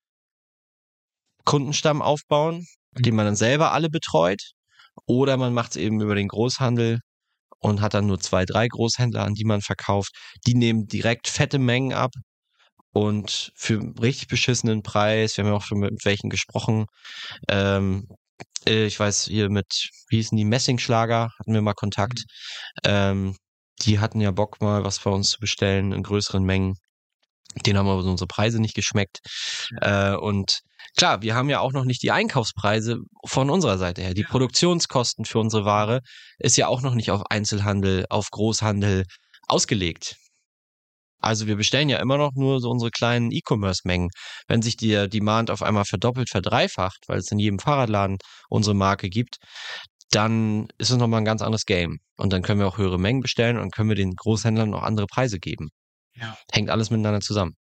[1.45, 3.03] Kundenstamm aufbauen, mhm.
[3.03, 4.53] den man dann selber alle betreut.
[5.07, 7.01] Oder man macht es eben über den Großhandel
[7.67, 10.13] und hat dann nur zwei, drei Großhändler, an die man verkauft.
[10.47, 12.13] Die nehmen direkt fette Mengen ab
[12.93, 15.37] und für einen richtig beschissenen Preis.
[15.37, 16.87] Wir haben ja auch schon mit welchen gesprochen.
[17.49, 18.07] Ähm,
[18.69, 22.21] äh, ich weiß hier mit, wie hießen die, Messingschlager, hatten wir mal Kontakt.
[22.21, 22.83] Mhm.
[22.85, 23.37] Ähm,
[23.83, 26.77] die hatten ja Bock mal was bei uns zu bestellen in größeren Mengen.
[27.67, 29.19] Den haben aber unsere Preise nicht geschmeckt.
[29.81, 30.61] Äh, und
[30.97, 34.15] klar, wir haben ja auch noch nicht die Einkaufspreise von unserer Seite her.
[34.15, 34.29] Die ja.
[34.29, 36.01] Produktionskosten für unsere Ware
[36.39, 39.05] ist ja auch noch nicht auf Einzelhandel, auf Großhandel
[39.47, 40.17] ausgelegt.
[41.21, 44.11] Also wir bestellen ja immer noch nur so unsere kleinen E-Commerce-Mengen.
[44.49, 48.19] Wenn sich der Demand auf einmal verdoppelt, verdreifacht, weil es in jedem Fahrradladen
[48.49, 49.37] unsere Marke gibt,
[50.11, 51.99] dann ist es nochmal ein ganz anderes Game.
[52.17, 55.07] Und dann können wir auch höhere Mengen bestellen und können wir den Großhändlern noch andere
[55.07, 55.71] Preise geben.
[56.15, 56.37] Ja.
[56.53, 57.55] Hängt alles miteinander zusammen.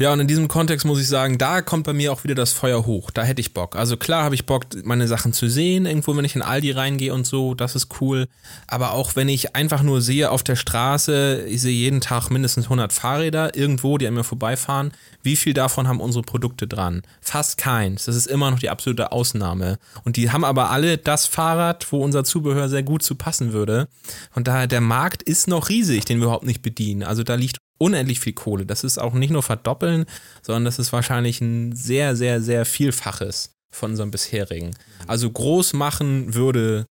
[0.00, 2.52] Ja, und in diesem Kontext muss ich sagen, da kommt bei mir auch wieder das
[2.52, 3.10] Feuer hoch.
[3.10, 3.76] Da hätte ich Bock.
[3.76, 7.12] Also klar habe ich Bock, meine Sachen zu sehen, irgendwo, wenn ich in Aldi reingehe
[7.12, 8.26] und so, das ist cool.
[8.66, 12.64] Aber auch wenn ich einfach nur sehe auf der Straße, ich sehe jeden Tag mindestens
[12.64, 14.92] 100 Fahrräder irgendwo, die an mir vorbeifahren.
[15.22, 17.02] Wie viel davon haben unsere Produkte dran?
[17.20, 18.06] Fast keins.
[18.06, 19.78] Das ist immer noch die absolute Ausnahme.
[20.04, 23.86] Und die haben aber alle das Fahrrad, wo unser Zubehör sehr gut zu passen würde.
[24.34, 27.02] Und daher, der Markt ist noch riesig, den wir überhaupt nicht bedienen.
[27.02, 28.66] Also da liegt unendlich viel Kohle.
[28.66, 30.04] Das ist auch nicht nur verdoppeln,
[30.42, 34.76] sondern das ist wahrscheinlich ein sehr, sehr, sehr Vielfaches von unserem bisherigen.
[35.06, 36.86] Also groß machen würde,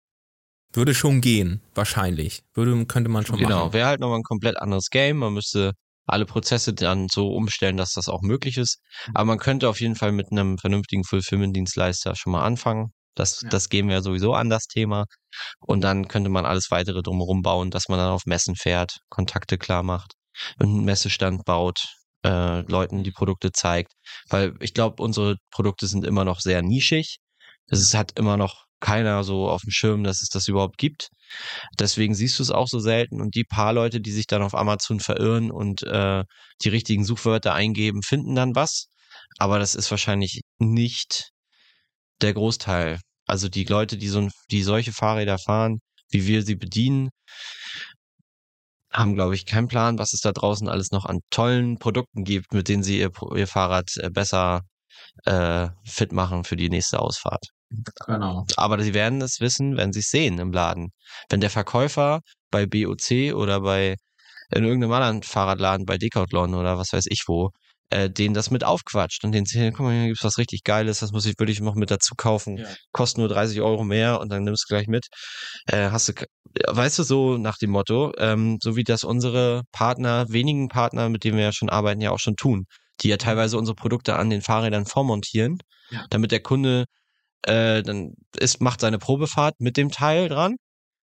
[0.73, 2.41] würde schon gehen, wahrscheinlich.
[2.53, 3.59] Würde, könnte man schon genau, machen.
[3.59, 5.17] Genau, wäre halt nochmal ein komplett anderes Game.
[5.17, 5.73] Man müsste
[6.07, 8.79] alle Prozesse dann so umstellen, dass das auch möglich ist.
[9.13, 12.91] Aber man könnte auf jeden Fall mit einem vernünftigen Fulfillment-Dienstleister schon mal anfangen.
[13.13, 13.49] Das, ja.
[13.49, 15.05] das gehen wir sowieso an, das Thema.
[15.59, 19.59] Und dann könnte man alles weitere drumherum bauen, dass man dann auf Messen fährt, Kontakte
[19.59, 20.13] klar macht
[20.59, 21.85] einen Messestand baut,
[22.23, 23.93] äh, Leuten die Produkte zeigt.
[24.29, 27.17] Weil ich glaube, unsere Produkte sind immer noch sehr nischig.
[27.67, 31.09] Es hat immer noch keiner so auf dem Schirm, dass es das überhaupt gibt.
[31.77, 33.21] Deswegen siehst du es auch so selten.
[33.21, 36.23] Und die paar Leute, die sich dann auf Amazon verirren und äh,
[36.63, 38.87] die richtigen Suchwörter eingeben, finden dann was.
[39.37, 41.31] Aber das ist wahrscheinlich nicht
[42.21, 42.99] der Großteil.
[43.25, 45.79] Also die Leute, die so die solche Fahrräder fahren,
[46.09, 47.09] wie wir sie bedienen,
[48.91, 52.53] haben, glaube ich, keinen Plan, was es da draußen alles noch an tollen Produkten gibt,
[52.53, 54.61] mit denen sie ihr, ihr Fahrrad äh, besser
[55.25, 57.47] äh, fit machen für die nächste Ausfahrt.
[58.07, 58.45] Genau.
[58.55, 60.91] Aber sie werden es wissen, wenn sie es sehen im Laden.
[61.29, 63.95] Wenn der Verkäufer bei BOC oder bei
[64.51, 67.51] in irgendeinem anderen Fahrradladen bei Decathlon oder was weiß ich wo
[67.89, 70.99] äh, denen das mit aufquatscht und denen erzählen, guck mal, hier gibt's was richtig Geiles,
[70.99, 72.57] das muss ich wirklich noch mit dazu kaufen.
[72.57, 72.67] Ja.
[72.91, 75.07] Kostet nur 30 Euro mehr und dann nimmst du gleich mit.
[75.65, 76.13] Äh, hast du,
[76.67, 81.23] weißt du, so nach dem Motto, ähm, so wie das unsere Partner, wenigen Partner, mit
[81.23, 82.65] denen wir ja schon arbeiten, ja auch schon tun,
[83.01, 85.57] die ja teilweise unsere Produkte an den Fahrrädern vormontieren,
[85.89, 86.05] ja.
[86.09, 86.85] damit der Kunde
[87.43, 90.57] äh, dann ist, macht seine Probefahrt mit dem Teil dran,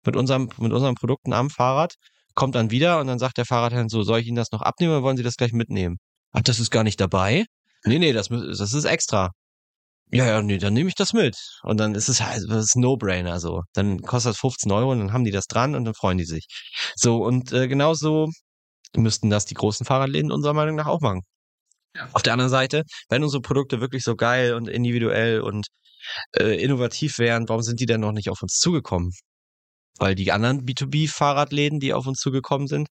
[0.06, 1.94] mit unserem, mit unseren Produkten am Fahrrad,
[2.34, 4.92] kommt dann wieder und dann sagt der Fahrradhändler so, soll ich Ihnen das noch abnehmen
[4.92, 5.98] oder wollen Sie das gleich mitnehmen?
[6.32, 7.44] Ach, das ist gar nicht dabei?
[7.84, 9.30] Nee, nee, das, das ist extra.
[10.12, 11.36] Ja, ja, nee, dann nehme ich das mit.
[11.62, 13.62] Und dann ist es halt, das ist No-Brainer so.
[13.74, 16.24] Dann kostet das 15 Euro und dann haben die das dran und dann freuen die
[16.24, 16.46] sich.
[16.96, 18.28] So, und äh, genauso
[18.96, 21.22] müssten das die großen Fahrradläden unserer Meinung nach auch machen.
[21.94, 22.08] Ja.
[22.12, 25.68] Auf der anderen Seite, wenn unsere Produkte wirklich so geil und individuell und
[26.36, 29.12] äh, innovativ wären, warum sind die denn noch nicht auf uns zugekommen?
[29.98, 32.88] Weil die anderen B2B-Fahrradläden, die auf uns zugekommen sind,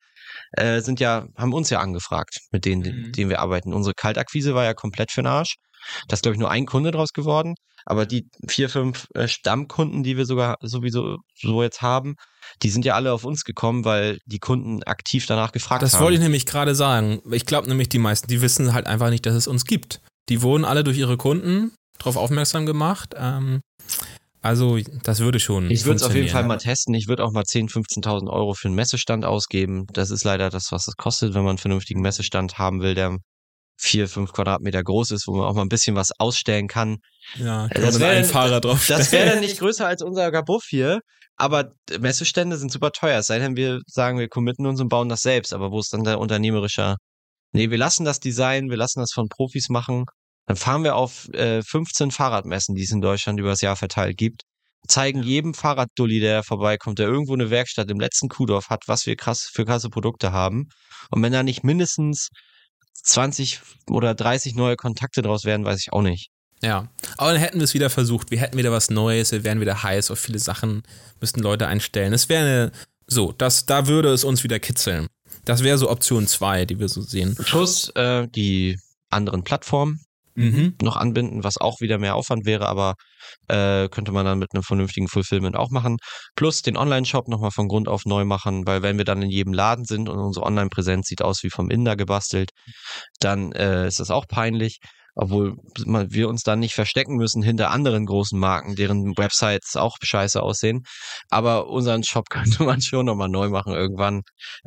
[0.52, 3.12] äh, sind ja, haben uns ja angefragt, mit denen, mhm.
[3.14, 3.74] denen wir arbeiten.
[3.74, 5.56] Unsere Kaltakquise war ja komplett für den Arsch.
[6.08, 7.56] Da ist, glaube ich, nur ein Kunde draus geworden.
[7.86, 12.16] Aber die vier, fünf äh, Stammkunden, die wir sogar sowieso so jetzt haben,
[12.62, 16.00] die sind ja alle auf uns gekommen, weil die Kunden aktiv danach gefragt das haben.
[16.00, 17.22] Das wollte ich nämlich gerade sagen.
[17.32, 20.02] Ich glaube nämlich, die meisten, die wissen halt einfach nicht, dass es uns gibt.
[20.28, 23.16] Die wurden alle durch ihre Kunden darauf aufmerksam gemacht.
[23.18, 23.62] Ähm,
[24.48, 25.70] Also, das würde schon.
[25.70, 26.94] Ich würde es auf jeden Fall mal testen.
[26.94, 27.70] Ich würde auch mal 10.000,
[28.00, 29.88] 15.000 Euro für einen Messestand ausgeben.
[29.92, 33.18] Das ist leider das, was es kostet, wenn man einen vernünftigen Messestand haben will, der
[33.76, 37.00] vier, fünf Quadratmeter groß ist, wo man auch mal ein bisschen was ausstellen kann.
[37.36, 38.88] Ja, das wäre ein Fahrer drauf.
[38.88, 41.02] Das wäre dann nicht größer als unser Gabuff hier,
[41.36, 43.20] aber Messestände sind super teuer.
[43.20, 45.92] Es sei denn, wir sagen, wir committen uns und bauen das selbst, aber wo ist
[45.92, 46.96] dann der unternehmerische?
[47.52, 50.06] Nee, wir lassen das Design, wir lassen das von Profis machen.
[50.48, 54.18] Dann fahren wir auf äh, 15 Fahrradmessen, die es in Deutschland über das Jahr verteilt
[54.18, 54.44] gibt.
[54.88, 59.18] Zeigen jedem Fahrraddulli, der vorbeikommt, der irgendwo eine Werkstatt im letzten Kuhdorf hat, was wir
[59.18, 60.70] krass für krasse Produkte haben.
[61.12, 62.30] Und wenn da nicht mindestens
[63.04, 66.30] 20 oder 30 neue Kontakte draus werden, weiß ich auch nicht.
[66.64, 68.32] Ja, aber dann hätten wir es wieder versucht.
[68.32, 70.84] Wir hätten wieder was Neues, wir wären wieder heiß auf viele Sachen,
[71.20, 72.14] müssten Leute einstellen.
[72.14, 72.72] Es wäre
[73.06, 75.08] so, das, da würde es uns wieder kitzeln.
[75.44, 77.36] Das wäre so Option 2, die wir so sehen.
[77.36, 78.80] Plus äh, die
[79.10, 80.00] anderen Plattformen
[80.38, 80.76] mhm.
[80.82, 82.96] noch anbinden, was auch wieder mehr Aufwand wäre, aber
[83.48, 85.98] äh, könnte man dann mit einem vernünftigen Fulfillment auch machen.
[86.36, 89.54] Plus den Online-Shop nochmal von Grund auf neu machen, weil wenn wir dann in jedem
[89.54, 92.52] Laden sind und unsere Online-Präsenz sieht aus wie vom Inder gebastelt,
[93.20, 94.80] dann äh, ist das auch peinlich
[95.20, 100.42] obwohl wir uns dann nicht verstecken müssen hinter anderen großen Marken, deren Websites auch scheiße
[100.42, 100.84] aussehen.
[101.30, 104.22] Aber unseren Shop könnte man schon nochmal neu machen irgendwann.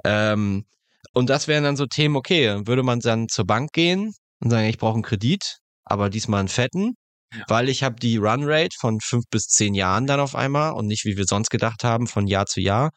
[0.04, 0.64] Ähm,
[1.12, 4.66] und das wären dann so Themen, okay, würde man dann zur Bank gehen und sagen,
[4.68, 5.59] ich brauche einen Kredit,
[5.90, 6.94] aber diesmal einen fetten,
[7.34, 7.44] ja.
[7.48, 11.04] weil ich habe die Runrate von fünf bis zehn Jahren dann auf einmal und nicht,
[11.04, 12.90] wie wir sonst gedacht haben, von Jahr zu Jahr.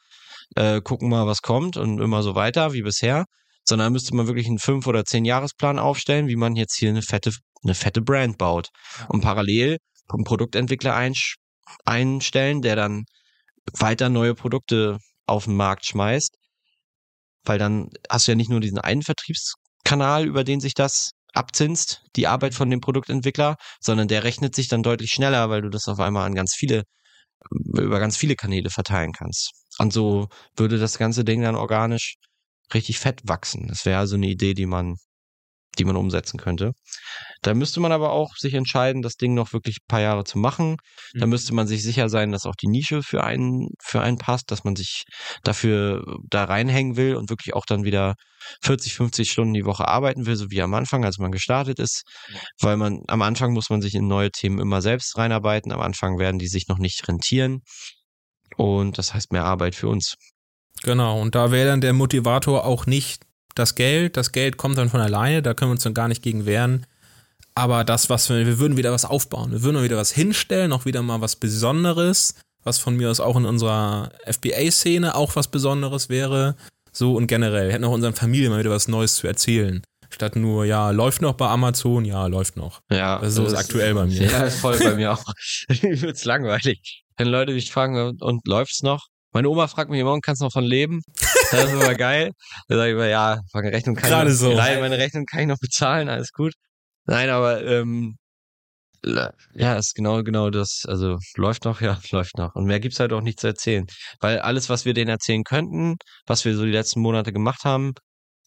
[0.56, 3.26] Äh, gucken mal, was kommt und immer so weiter wie bisher
[3.66, 7.02] sondern müsste man wirklich einen fünf oder zehn Jahresplan aufstellen, wie man jetzt hier eine
[7.02, 7.32] fette,
[7.64, 8.70] eine fette Brand baut.
[9.08, 9.78] Und parallel
[10.10, 10.96] einen Produktentwickler
[11.86, 13.06] einstellen, der dann
[13.72, 16.36] weiter neue Produkte auf den Markt schmeißt.
[17.46, 22.04] Weil dann hast du ja nicht nur diesen einen Vertriebskanal, über den sich das abzinst,
[22.16, 25.88] die Arbeit von dem Produktentwickler, sondern der rechnet sich dann deutlich schneller, weil du das
[25.88, 26.84] auf einmal an ganz viele,
[27.52, 29.52] über ganz viele Kanäle verteilen kannst.
[29.80, 32.16] Und so würde das ganze Ding dann organisch
[32.74, 33.68] richtig fett wachsen.
[33.68, 34.96] Das wäre also eine Idee, die man,
[35.78, 36.74] die man umsetzen könnte.
[37.42, 40.38] Da müsste man aber auch sich entscheiden, das Ding noch wirklich ein paar Jahre zu
[40.38, 40.78] machen.
[41.14, 41.20] Mhm.
[41.20, 44.52] Da müsste man sich sicher sein, dass auch die Nische für einen, für einen passt,
[44.52, 45.04] dass man sich
[45.44, 48.16] dafür da reinhängen will und wirklich auch dann wieder
[48.64, 52.04] 40, 50 Stunden die Woche arbeiten will, so wie am Anfang, als man gestartet ist.
[52.60, 55.72] Weil man, am Anfang muss man sich in neue Themen immer selbst reinarbeiten.
[55.72, 57.62] Am Anfang werden die sich noch nicht rentieren.
[58.58, 60.16] Und das heißt mehr Arbeit für uns.
[60.84, 63.24] Genau, und da wäre dann der Motivator auch nicht
[63.56, 64.18] das Geld.
[64.18, 66.86] Das Geld kommt dann von alleine, da können wir uns dann gar nicht gegen wehren.
[67.56, 69.52] Aber das, was wir, wir würden wieder was aufbauen.
[69.52, 73.38] Wir würden wieder was hinstellen, auch wieder mal was Besonderes, was von mir aus auch
[73.38, 76.56] in unserer FBA-Szene auch was Besonderes wäre.
[76.92, 77.68] So und generell.
[77.68, 79.84] Wir hätten auch unseren Familien mal wieder was Neues zu erzählen.
[80.10, 82.82] Statt nur, ja, läuft noch bei Amazon, ja, läuft noch.
[82.92, 83.18] Ja.
[83.18, 84.24] Das ist so das aktuell bei mir.
[84.24, 85.24] Ja, voll bei mir auch.
[85.82, 87.04] Mir wird's langweilig.
[87.18, 89.08] Wenn Leute mich fragen, und läuft's noch?
[89.32, 91.02] Meine Oma fragt mich immer, kannst du noch von leben?
[91.54, 92.32] Das ist immer geil.
[92.68, 94.56] Da sage ich immer, ja, meine Rechnung kann Gerade ich noch, so.
[94.56, 96.54] Nein, meine Rechnung kann ich noch bezahlen, alles gut.
[97.06, 98.16] Nein, aber ähm,
[99.54, 100.84] ja, ist genau, genau das.
[100.88, 102.56] Also läuft noch, ja, läuft noch.
[102.56, 103.86] Und mehr gibt's halt auch nicht zu erzählen.
[104.20, 107.94] Weil alles, was wir denen erzählen könnten, was wir so die letzten Monate gemacht haben,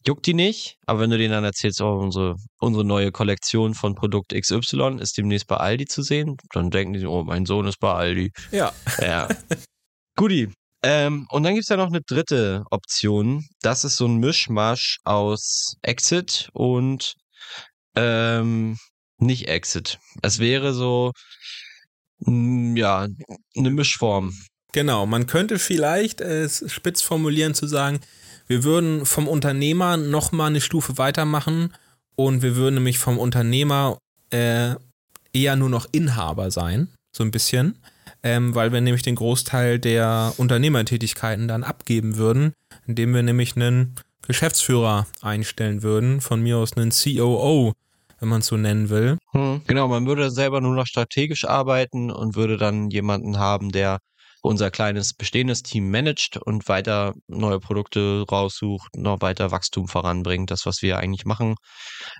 [0.05, 0.77] juckt die nicht.
[0.85, 5.17] Aber wenn du denen dann erzählst, oh, unsere, unsere neue Kollektion von Produkt XY ist
[5.17, 8.31] demnächst bei Aldi zu sehen, dann denken die, oh, mein Sohn ist bei Aldi.
[8.51, 8.73] Ja.
[8.99, 9.27] Ja.
[10.15, 10.51] Guti,
[10.83, 13.47] ähm, und dann gibt's ja noch eine dritte Option.
[13.61, 17.15] Das ist so ein Mischmasch aus Exit und
[17.95, 18.77] ähm,
[19.17, 19.99] nicht Exit.
[20.21, 21.11] Es wäre so,
[22.19, 23.07] mh, mm, ja,
[23.55, 24.33] eine Mischform.
[24.73, 27.99] Genau, man könnte vielleicht es spitz formulieren zu sagen,
[28.47, 31.73] wir würden vom Unternehmer nochmal eine Stufe weitermachen
[32.15, 33.97] und wir würden nämlich vom Unternehmer
[34.29, 34.75] äh,
[35.33, 37.77] eher nur noch Inhaber sein, so ein bisschen
[38.27, 42.51] ähm, weil wir nämlich den Großteil der Unternehmertätigkeiten dann abgeben würden,
[42.85, 43.95] indem wir nämlich einen
[44.27, 47.71] Geschäftsführer einstellen würden, von mir aus einen COO,
[48.19, 49.17] wenn man es so nennen will.
[49.31, 53.99] Hm, genau, man würde selber nur noch strategisch arbeiten und würde dann jemanden haben, der
[54.41, 60.65] unser kleines bestehendes Team managt und weiter neue Produkte raussucht, noch weiter Wachstum voranbringt, das,
[60.65, 61.55] was wir eigentlich machen.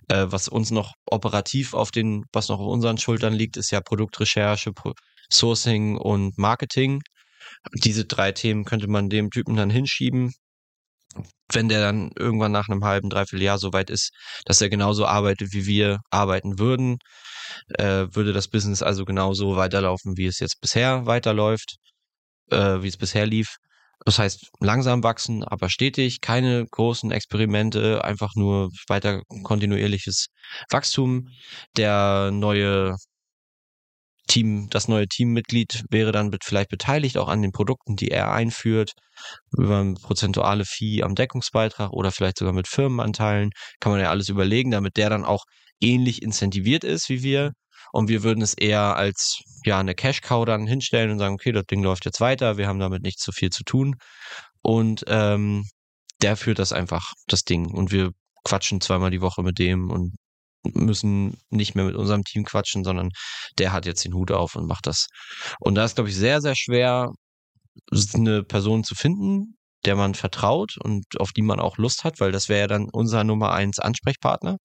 [0.08, 3.82] Äh, was uns noch operativ auf den, was noch auf unseren Schultern liegt, ist ja
[3.82, 4.94] Produktrecherche, Pro
[5.32, 7.02] Sourcing und Marketing.
[7.74, 10.34] Diese drei Themen könnte man dem Typen dann hinschieben,
[11.52, 14.12] wenn der dann irgendwann nach einem halben, dreiviertel Jahr so weit ist,
[14.46, 16.98] dass er genauso arbeitet, wie wir arbeiten würden,
[17.78, 21.78] äh, würde das Business also genauso weiterlaufen, wie es jetzt bisher weiterläuft,
[22.52, 23.58] äh, wie es bisher lief.
[24.06, 30.28] Das heißt, langsam wachsen, aber stetig, keine großen Experimente, einfach nur weiter kontinuierliches
[30.70, 31.30] Wachstum.
[31.78, 32.96] Der neue
[34.28, 38.94] Team, das neue Teammitglied wäre dann vielleicht beteiligt auch an den Produkten, die er einführt,
[39.58, 43.52] über eine prozentuale Fee am Deckungsbeitrag oder vielleicht sogar mit Firmenanteilen.
[43.80, 45.46] Kann man ja alles überlegen, damit der dann auch
[45.82, 47.54] ähnlich incentiviert ist wie wir.
[47.92, 51.66] Und wir würden es eher als ja eine Cash-Cow dann hinstellen und sagen, okay, das
[51.66, 53.96] Ding läuft jetzt weiter, wir haben damit nicht so viel zu tun.
[54.62, 55.64] Und ähm,
[56.22, 57.68] der führt das einfach, das Ding.
[57.72, 58.12] Und wir
[58.44, 60.16] quatschen zweimal die Woche mit dem und
[60.64, 63.10] müssen nicht mehr mit unserem Team quatschen, sondern
[63.58, 65.08] der hat jetzt den Hut auf und macht das.
[65.60, 67.12] Und da ist, glaube ich, sehr, sehr schwer,
[68.14, 72.32] eine Person zu finden, der man vertraut und auf die man auch Lust hat, weil
[72.32, 74.58] das wäre ja dann unser Nummer eins Ansprechpartner.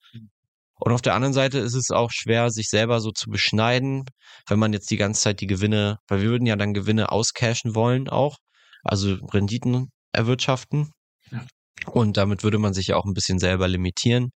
[0.85, 4.05] Und auf der anderen Seite ist es auch schwer, sich selber so zu beschneiden,
[4.49, 7.77] wenn man jetzt die ganze Zeit die Gewinne, weil wir würden ja dann Gewinne auscashen
[7.77, 8.39] wollen auch,
[8.83, 10.91] also Renditen erwirtschaften.
[11.31, 11.47] Ja.
[11.87, 14.31] Und damit würde man sich ja auch ein bisschen selber limitieren.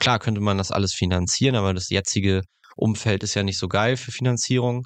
[0.00, 2.42] Klar könnte man das alles finanzieren, aber das jetzige
[2.76, 4.84] Umfeld ist ja nicht so geil für Finanzierung.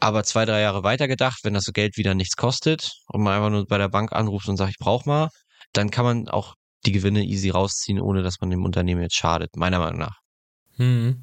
[0.00, 3.66] Aber zwei, drei Jahre weitergedacht, wenn das Geld wieder nichts kostet und man einfach nur
[3.66, 5.28] bei der Bank anruft und sagt, ich brauche mal,
[5.72, 6.54] dann kann man auch
[6.84, 10.18] die Gewinne easy rausziehen, ohne dass man dem Unternehmen jetzt schadet, meiner Meinung nach.
[10.76, 11.22] Hm.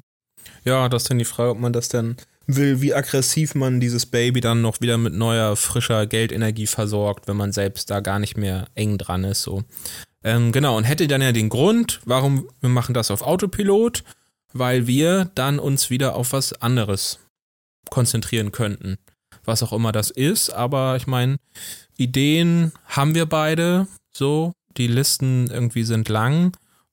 [0.64, 4.06] Ja, das ist dann die Frage, ob man das dann will, wie aggressiv man dieses
[4.06, 8.36] Baby dann noch wieder mit neuer, frischer Geldenergie versorgt, wenn man selbst da gar nicht
[8.36, 9.42] mehr eng dran ist.
[9.42, 9.64] So.
[10.24, 14.04] Ähm, genau, und hätte dann ja den Grund, warum wir machen das auf Autopilot,
[14.52, 17.18] weil wir dann uns wieder auf was anderes
[17.90, 18.98] konzentrieren könnten.
[19.44, 21.36] Was auch immer das ist, aber ich meine,
[21.96, 26.52] Ideen haben wir beide, so, die Listen irgendwie sind lang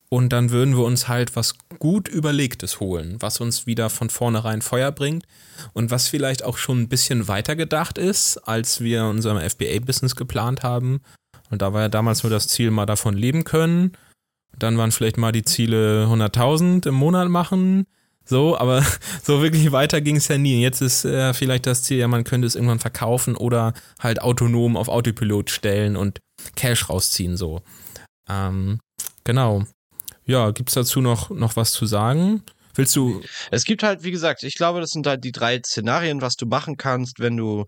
[0.10, 4.64] und dann würden wir uns halt was gut überlegtes holen, was uns wieder von vornherein
[4.64, 5.26] Feuer bringt
[5.74, 10.64] und was vielleicht auch schon ein bisschen weiter gedacht ist, als wir unserem FBA-Business geplant
[10.64, 11.01] haben.
[11.51, 13.91] Und da war ja damals nur das Ziel, mal davon leben können.
[14.57, 17.86] Dann waren vielleicht mal die Ziele 100.000 im Monat machen.
[18.26, 18.84] So, aber
[19.24, 20.60] so wirklich weiter ging es ja nie.
[20.60, 24.76] Jetzt ist äh, vielleicht das Ziel, ja, man könnte es irgendwann verkaufen oder halt autonom
[24.76, 26.20] auf Autopilot stellen und
[26.55, 27.62] Cash rausziehen, so.
[28.28, 28.80] Ähm,
[29.24, 29.66] genau
[30.30, 32.43] ja, gibt es dazu noch, noch was zu sagen?
[32.75, 33.21] Willst du.
[33.49, 36.45] Es gibt halt, wie gesagt, ich glaube, das sind halt die drei Szenarien, was du
[36.45, 37.65] machen kannst, wenn du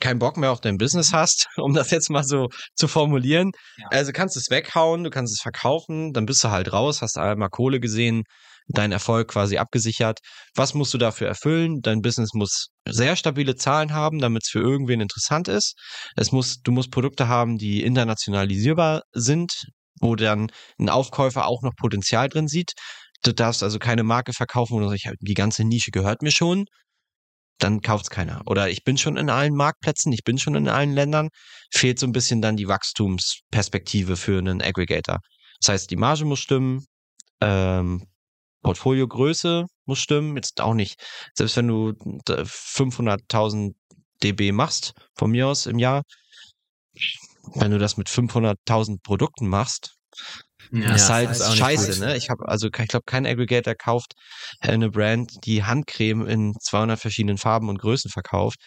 [0.00, 3.52] keinen Bock mehr auf dein Business hast, um das jetzt mal so zu formulieren.
[3.76, 3.86] Ja.
[3.90, 7.16] Also kannst du es weghauen, du kannst es verkaufen, dann bist du halt raus, hast
[7.16, 8.24] einmal Kohle gesehen,
[8.66, 10.18] deinen Erfolg quasi abgesichert.
[10.56, 11.80] Was musst du dafür erfüllen?
[11.80, 15.74] Dein Business muss sehr stabile Zahlen haben, damit es für irgendwen interessant ist.
[16.16, 19.66] Es muss, du musst Produkte haben, die internationalisierbar sind,
[20.00, 22.72] wo dann ein Aufkäufer auch noch Potenzial drin sieht.
[23.22, 26.66] Du darfst also keine Marke verkaufen, wo du sagst, die ganze Nische gehört mir schon.
[27.58, 28.42] Dann kauft's keiner.
[28.46, 31.28] Oder ich bin schon in allen Marktplätzen, ich bin schon in allen Ländern.
[31.72, 35.20] Fehlt so ein bisschen dann die Wachstumsperspektive für einen Aggregator.
[35.60, 36.84] Das heißt, die Marge muss stimmen,
[37.40, 38.06] ähm,
[38.62, 40.36] Portfoliogröße muss stimmen.
[40.36, 41.00] Jetzt auch nicht,
[41.34, 41.92] selbst wenn du
[42.26, 43.74] 500.000
[44.22, 46.02] dB machst, von mir aus im Jahr,
[47.54, 49.94] wenn du das mit 500.000 Produkten machst,
[50.72, 52.16] ja, ist halt ist scheiße, ne?
[52.16, 54.14] Ich habe also ich glaube kein Aggregator kauft
[54.60, 58.58] eine Brand, die Handcreme in 200 verschiedenen Farben und Größen verkauft.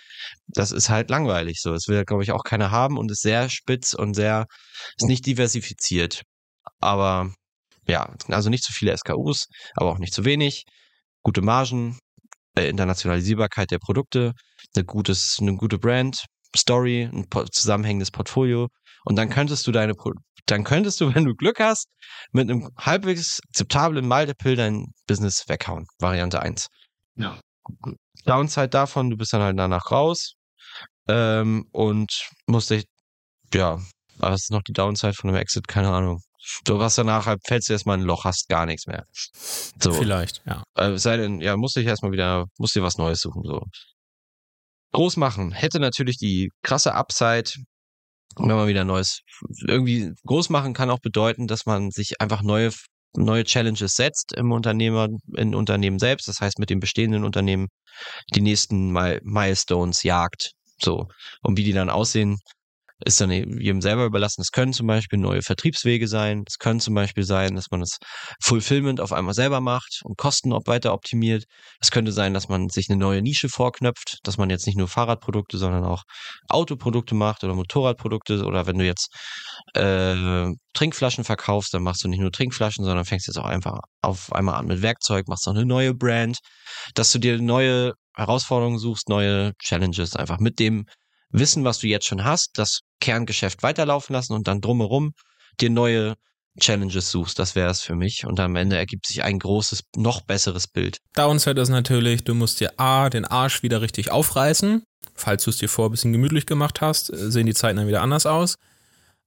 [0.48, 1.72] Das ist halt langweilig so.
[1.72, 4.46] Das will glaube ich auch keiner haben und ist sehr spitz und sehr
[4.98, 6.22] ist nicht diversifiziert.
[6.80, 7.34] Aber
[7.88, 10.66] ja, also nicht zu viele SKUs, aber auch nicht zu wenig.
[11.24, 12.00] Gute Margen,
[12.56, 14.34] äh, Internationalisierbarkeit der Produkte,
[14.76, 16.26] eine gutes eine gute Brand,
[16.56, 18.70] Story, ein zusammenhängendes Portfolio
[19.06, 19.94] und dann könntest du deine,
[20.46, 21.88] dann könntest du, wenn du Glück hast,
[22.32, 25.88] mit einem halbwegs akzeptablen Multiple dein Business weghauen.
[26.00, 26.68] Variante 1.
[27.16, 27.40] Ja.
[28.26, 30.34] Downside davon, du bist dann halt danach raus
[31.08, 32.86] ähm, und musst dich,
[33.54, 33.80] ja,
[34.18, 35.68] was ist noch die Downside von einem Exit?
[35.68, 36.22] Keine Ahnung.
[36.64, 39.06] Du hast danach halt, fällst du erstmal in ein Loch, hast gar nichts mehr.
[39.82, 39.92] So.
[39.92, 40.64] Vielleicht, ja.
[40.76, 43.64] Äh, sei denn, ja, musst dich erstmal wieder, musst dir was Neues suchen, so
[44.94, 45.52] groß machen.
[45.52, 47.52] Hätte natürlich die krasse Upside,
[48.38, 49.22] wenn man wieder neues,
[49.68, 52.72] irgendwie groß machen kann auch bedeuten, dass man sich einfach neue,
[53.16, 56.28] neue Challenges setzt im Unternehmer, in Unternehmen selbst.
[56.28, 57.68] Das heißt, mit dem bestehenden Unternehmen
[58.36, 60.52] die nächsten Milestones jagt.
[60.80, 61.08] So.
[61.42, 62.38] Und wie die dann aussehen,
[63.06, 64.42] ist dann jedem selber überlassen.
[64.42, 66.44] Es können zum Beispiel neue Vertriebswege sein.
[66.48, 67.98] Es können zum Beispiel sein, dass man das
[68.42, 71.46] Fulfillment auf einmal selber macht und Kosten weiter optimiert.
[71.80, 74.88] Es könnte sein, dass man sich eine neue Nische vorknöpft, dass man jetzt nicht nur
[74.88, 76.04] Fahrradprodukte, sondern auch
[76.50, 78.44] Autoprodukte macht oder Motorradprodukte.
[78.44, 79.14] Oder wenn du jetzt
[79.76, 84.34] äh, Trinkflaschen verkaufst, dann machst du nicht nur Trinkflaschen, sondern fängst jetzt auch einfach auf
[84.34, 86.40] einmal an mit Werkzeug, machst auch eine neue Brand,
[86.96, 90.86] dass du dir neue Herausforderungen suchst, neue Challenges einfach mit dem
[91.30, 95.14] Wissen, was du jetzt schon hast, das Kerngeschäft weiterlaufen lassen und dann drumherum
[95.60, 96.16] dir neue
[96.60, 97.38] Challenges suchst.
[97.40, 98.26] Das wäre es für mich.
[98.26, 101.00] Und am Ende ergibt sich ein großes, noch besseres Bild.
[101.16, 104.84] Downside ist natürlich, du musst dir A, den Arsch wieder richtig aufreißen.
[105.14, 107.88] Falls du es dir vor ein bisschen gemütlich gemacht hast, äh, sehen die Zeiten dann
[107.88, 108.56] wieder anders aus.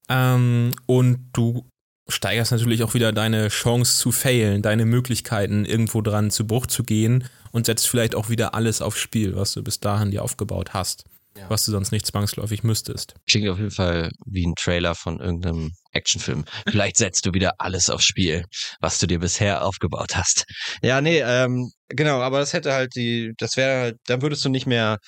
[0.08, 1.68] Ähm, und du
[2.08, 6.82] steigerst natürlich auch wieder deine Chance zu failen, deine Möglichkeiten, irgendwo dran zu Bruch zu
[6.82, 10.74] gehen und setzt vielleicht auch wieder alles aufs Spiel, was du bis dahin dir aufgebaut
[10.74, 11.04] hast
[11.36, 11.48] ja.
[11.48, 13.14] was du sonst nicht zwangsläufig müsstest.
[13.28, 16.44] Klingt auf jeden Fall wie ein Trailer von irgendeinem Actionfilm.
[16.68, 18.44] Vielleicht setzt du wieder alles aufs Spiel,
[18.80, 20.44] was du dir bisher aufgebaut hast.
[20.82, 24.48] Ja, nee, ähm, genau, aber das hätte halt die, das wäre halt, dann würdest du
[24.48, 24.98] nicht mehr,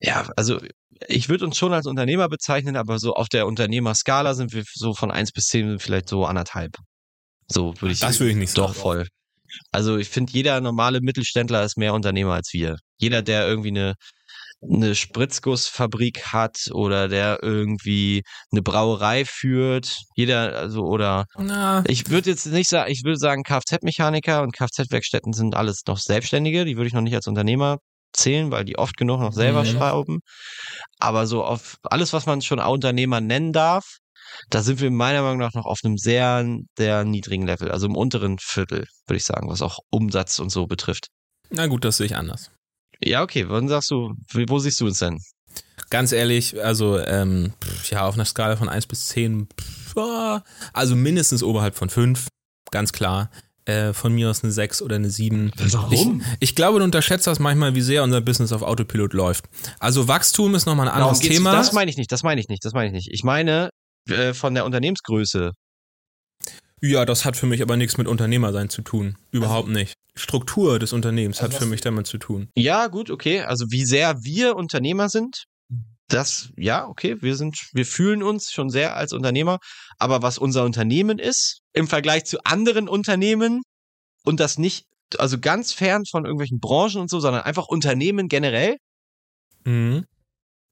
[0.00, 0.60] ja, also
[1.08, 4.94] ich würde uns schon als Unternehmer bezeichnen, aber so auf der Unternehmerskala sind wir so
[4.94, 6.72] von eins bis zehn vielleicht so anderthalb.
[7.48, 8.00] So würde ich.
[8.00, 8.68] Das würde ich nicht sagen.
[8.68, 9.06] Doch voll.
[9.70, 12.76] Also ich finde, jeder normale Mittelständler ist mehr Unternehmer als wir.
[12.98, 13.94] Jeder, der irgendwie eine
[14.62, 21.84] eine Spritzgussfabrik hat oder der irgendwie eine Brauerei führt, jeder, also oder Na.
[21.86, 26.64] ich würde jetzt nicht sagen, ich würde sagen, Kfz-Mechaniker und Kfz-Werkstätten sind alles noch Selbstständige,
[26.64, 27.78] die würde ich noch nicht als Unternehmer
[28.12, 29.66] zählen, weil die oft genug noch selber mhm.
[29.66, 30.18] schrauben.
[30.98, 33.98] Aber so auf alles, was man schon Unternehmer nennen darf,
[34.50, 36.44] da sind wir meiner Meinung nach noch auf einem sehr,
[36.76, 40.66] sehr niedrigen Level, also im unteren Viertel, würde ich sagen, was auch Umsatz und so
[40.66, 41.08] betrifft.
[41.50, 42.50] Na gut, das sehe ich anders.
[43.02, 43.46] Ja, okay.
[43.48, 45.18] Wann sagst du, wo siehst du uns denn?
[45.90, 47.52] Ganz ehrlich, also ähm,
[47.90, 50.42] ja, auf einer Skala von 1 bis 10, pff,
[50.72, 52.26] also mindestens oberhalb von 5,
[52.70, 53.30] ganz klar.
[53.66, 55.50] Äh, von mir aus eine 6 oder eine 7.
[55.56, 56.20] Warum?
[56.20, 59.46] Ich, ich, glaube, du unterschätzt das manchmal, wie sehr unser Business auf Autopilot läuft.
[59.80, 61.50] Also Wachstum ist nochmal ein anderes Thema.
[61.50, 63.08] Das meine ich nicht, das meine ich nicht, das meine ich nicht.
[63.12, 63.70] Ich meine
[64.08, 65.50] äh, von der Unternehmensgröße.
[66.82, 69.16] Ja, das hat für mich aber nichts mit Unternehmersein zu tun.
[69.30, 69.94] Überhaupt also, nicht.
[70.14, 72.48] Struktur des Unternehmens also hat für mich damit zu tun.
[72.54, 73.40] Ja, gut, okay.
[73.40, 75.44] Also wie sehr wir Unternehmer sind,
[76.08, 79.58] das, ja, okay, wir sind, wir fühlen uns schon sehr als Unternehmer.
[79.98, 83.62] Aber was unser Unternehmen ist, im Vergleich zu anderen Unternehmen
[84.24, 84.84] und das nicht,
[85.18, 88.76] also ganz fern von irgendwelchen Branchen und so, sondern einfach Unternehmen generell,
[89.64, 90.04] mhm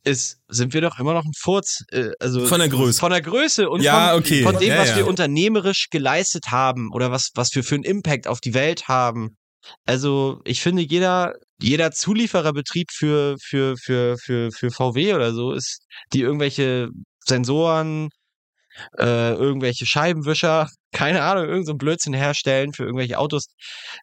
[0.04, 1.84] ist, sind wir doch immer noch ein Furz.
[1.90, 3.00] Äh, also von der Größe.
[3.00, 4.42] Von der Größe und ja, von, okay.
[4.42, 4.96] von dem, ja, was ja.
[4.96, 9.36] wir unternehmerisch geleistet haben oder was, was wir für einen Impact auf die Welt haben.
[9.86, 15.80] Also ich finde, jeder, jeder Zuliefererbetrieb für, für, für, für, für VW oder so ist,
[16.12, 16.90] die irgendwelche
[17.20, 18.10] Sensoren,
[18.98, 23.46] äh, irgendwelche Scheibenwischer, keine Ahnung, irgendein so Blödsinn herstellen für irgendwelche Autos,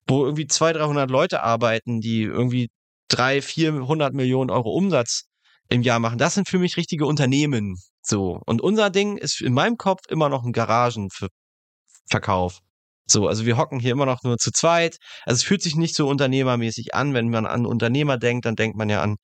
[0.07, 2.69] wo irgendwie 200, 300 Leute arbeiten, die irgendwie
[3.07, 5.25] drei, 400 Millionen Euro Umsatz
[5.71, 6.17] im Jahr machen.
[6.17, 7.77] Das sind für mich richtige Unternehmen.
[8.01, 8.41] So.
[8.45, 12.59] Und unser Ding ist in meinem Kopf immer noch ein Garagenverkauf.
[13.07, 14.97] So, also wir hocken hier immer noch nur zu zweit.
[15.25, 17.13] Also es fühlt sich nicht so unternehmermäßig an.
[17.13, 19.17] Wenn man an Unternehmer denkt, dann denkt man ja an,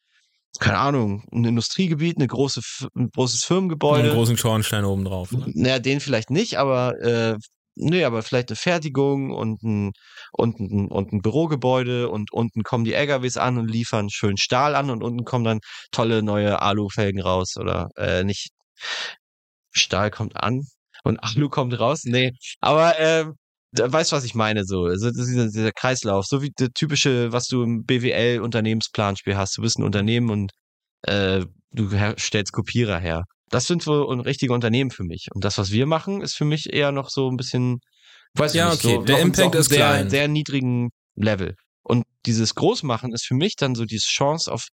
[0.60, 2.62] keine Ahnung, ein Industriegebiet, eine große,
[2.96, 4.06] ein großes Firmengebäude.
[4.06, 5.32] einen großen Schornstein oben drauf.
[5.32, 5.46] Ne?
[5.54, 7.38] Naja, den vielleicht nicht, aber äh,
[7.78, 9.92] nee, aber vielleicht eine Fertigung und ein,
[10.32, 14.76] und ein, und ein Bürogebäude und unten kommen die LKWs an und liefern schön Stahl
[14.76, 15.60] an und unten kommen dann
[15.92, 18.50] tolle neue Alufelgen raus oder äh, nicht
[19.72, 20.62] Stahl kommt an
[21.04, 22.02] und Alu kommt raus.
[22.06, 23.26] Nee, aber äh,
[23.78, 24.86] weißt was ich meine so.
[24.86, 29.58] Also dieser, dieser Kreislauf, so wie der typische, was du im BWL Unternehmensplanspiel hast.
[29.58, 30.52] Du bist ein Unternehmen und
[31.04, 33.24] äh, du stellst Kopierer her.
[33.50, 35.28] Das sind so richtige Unternehmen für mich.
[35.34, 37.80] Und das, was wir machen, ist für mich eher noch so ein bisschen,
[38.34, 38.96] weiß ja, nicht, okay.
[38.96, 40.10] so, der Impact ist sehr, klein.
[40.10, 41.56] sehr niedrigen Level.
[41.84, 44.68] Und dieses Großmachen ist für mich dann so diese Chance auf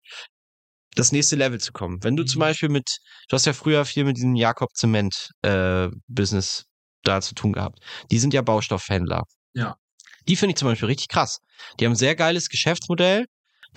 [0.95, 2.03] das nächste Level zu kommen.
[2.03, 2.27] Wenn du mhm.
[2.27, 2.97] zum Beispiel mit,
[3.29, 6.65] du hast ja früher viel mit diesem Jakob Zement äh, Business
[7.03, 7.79] da zu tun gehabt.
[8.11, 9.23] Die sind ja Baustofffändler.
[9.53, 9.75] Ja.
[10.27, 11.39] Die finde ich zum Beispiel richtig krass.
[11.79, 13.25] Die haben ein sehr geiles Geschäftsmodell.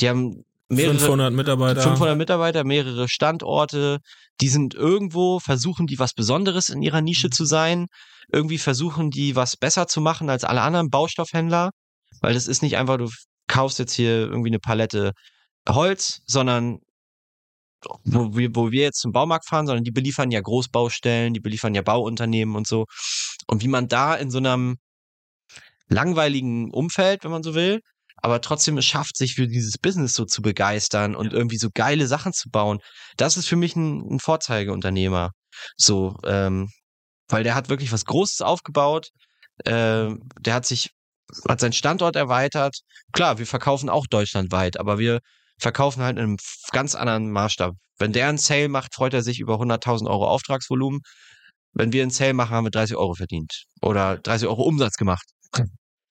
[0.01, 1.83] Die haben mehrere, 500 Mitarbeiter.
[1.83, 3.99] 500 Mitarbeiter, mehrere Standorte.
[4.41, 7.87] Die sind irgendwo, versuchen die was Besonderes in ihrer Nische zu sein.
[8.33, 11.71] Irgendwie versuchen die was besser zu machen als alle anderen Baustoffhändler.
[12.21, 13.09] Weil das ist nicht einfach, du
[13.49, 15.13] kaufst jetzt hier irgendwie eine Palette
[15.69, 16.79] Holz, sondern
[18.05, 21.75] wo wir, wo wir jetzt zum Baumarkt fahren, sondern die beliefern ja Großbaustellen, die beliefern
[21.75, 22.87] ja Bauunternehmen und so.
[23.47, 24.77] Und wie man da in so einem
[25.89, 27.81] langweiligen Umfeld, wenn man so will,
[28.23, 31.39] aber trotzdem es schafft, sich für dieses Business so zu begeistern und ja.
[31.39, 32.81] irgendwie so geile Sachen zu bauen.
[33.17, 35.31] Das ist für mich ein, ein Vorzeigeunternehmer.
[35.77, 36.71] So, ähm,
[37.29, 39.11] weil der hat wirklich was Großes aufgebaut.
[39.65, 40.11] Äh,
[40.41, 40.91] der hat sich,
[41.49, 42.79] hat seinen Standort erweitert.
[43.13, 45.21] Klar, wir verkaufen auch deutschlandweit, aber wir
[45.59, 46.37] verkaufen halt in einem
[46.73, 47.75] ganz anderen Maßstab.
[47.99, 51.01] Wenn der einen Sale macht, freut er sich über 100.000 Euro Auftragsvolumen.
[51.73, 55.27] Wenn wir einen Sale machen, haben wir 30 Euro verdient oder 30 Euro Umsatz gemacht.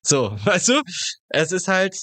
[0.06, 0.82] So, weißt du?
[1.30, 1.97] Es ist halt,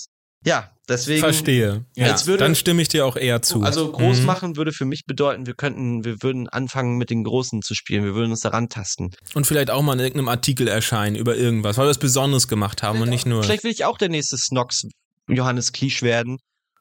[0.45, 1.21] Ja, deswegen.
[1.21, 1.85] Verstehe.
[1.95, 3.63] Ja, Jetzt würde- dann stimme ich dir auch eher zu.
[3.63, 4.27] Also groß Mhm.
[4.27, 8.03] machen würde für mich bedeuten, wir könnten, wir würden anfangen mit den Großen zu spielen,
[8.05, 9.11] wir würden uns daran tasten.
[9.35, 12.83] Und vielleicht auch mal in irgendeinem Artikel erscheinen über irgendwas, weil wir was Besonderes gemacht
[12.83, 13.45] haben und nicht nur.
[13.45, 14.83] Vielleicht will ich auch der nächste Snox
[15.29, 16.39] Johannes Kliesch werden.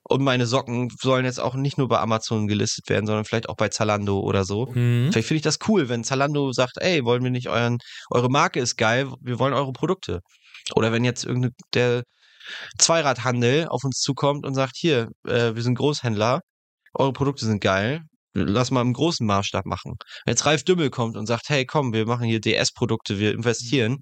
[0.09, 3.55] Und meine Socken sollen jetzt auch nicht nur bei Amazon gelistet werden, sondern vielleicht auch
[3.55, 4.65] bei Zalando oder so.
[4.65, 5.09] Mhm.
[5.11, 7.77] Vielleicht finde ich das cool, wenn Zalando sagt, ey, wollen wir nicht euren,
[8.09, 10.21] eure Marke ist geil, wir wollen eure Produkte.
[10.75, 12.03] Oder wenn jetzt irgendein der
[12.77, 16.41] Zweiradhandel auf uns zukommt und sagt, hier, äh, wir sind Großhändler,
[16.93, 18.01] eure Produkte sind geil,
[18.33, 19.93] lass mal im großen Maßstab machen.
[20.25, 23.99] Wenn jetzt Ralf Dümmel kommt und sagt, hey, komm, wir machen hier DS-Produkte, wir investieren,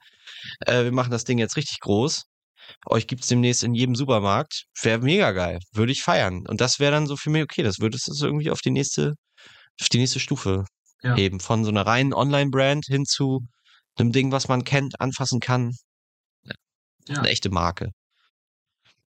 [0.65, 2.23] äh, wir machen das Ding jetzt richtig groß.
[2.85, 4.65] Euch gibt's demnächst in jedem Supermarkt.
[4.81, 5.59] Wäre mega geil.
[5.73, 6.43] Würde ich feiern.
[6.47, 9.13] Und das wäre dann so für mich, okay, das würde es irgendwie auf die nächste,
[9.81, 10.65] auf die nächste Stufe
[11.01, 11.15] Ja.
[11.15, 11.39] heben.
[11.39, 13.41] Von so einer reinen Online-Brand hin zu
[13.97, 15.73] einem Ding, was man kennt, anfassen kann.
[17.09, 17.19] Ja.
[17.19, 17.89] Eine echte Marke.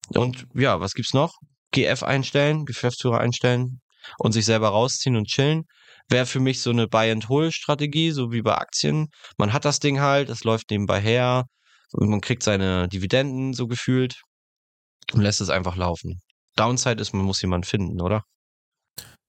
[0.09, 1.33] Und ja, was gibt's noch?
[1.71, 3.79] GF einstellen, Geschäftsführer einstellen
[4.17, 5.63] und sich selber rausziehen und chillen.
[6.09, 9.07] Wäre für mich so eine Buy-and-Hold-Strategie, so wie bei Aktien.
[9.37, 11.45] Man hat das Ding halt, es läuft nebenbei her
[11.93, 14.21] und man kriegt seine Dividenden so gefühlt
[15.13, 16.19] und lässt es einfach laufen.
[16.57, 18.23] Downside ist, man muss jemanden finden, oder?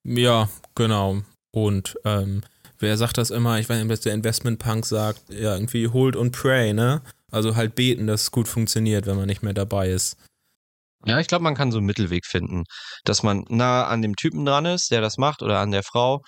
[0.02, 1.22] Ja, genau.
[1.52, 2.42] Und ähm,
[2.78, 3.60] wer sagt das immer?
[3.60, 5.22] Ich weiß nicht, was der Investment-Punk sagt.
[5.28, 7.02] Ja, irgendwie hold und pray, ne?
[7.32, 10.16] Also halt beten, dass es gut funktioniert, wenn man nicht mehr dabei ist.
[11.04, 12.62] Ja, ich glaube, man kann so einen Mittelweg finden,
[13.04, 16.22] dass man nah an dem Typen dran ist, der das macht, oder an der Frau,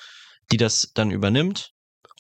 [0.51, 1.71] die das dann übernimmt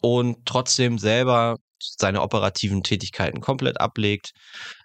[0.03, 4.31] und trotzdem selber seine operativen Tätigkeiten komplett ablegt,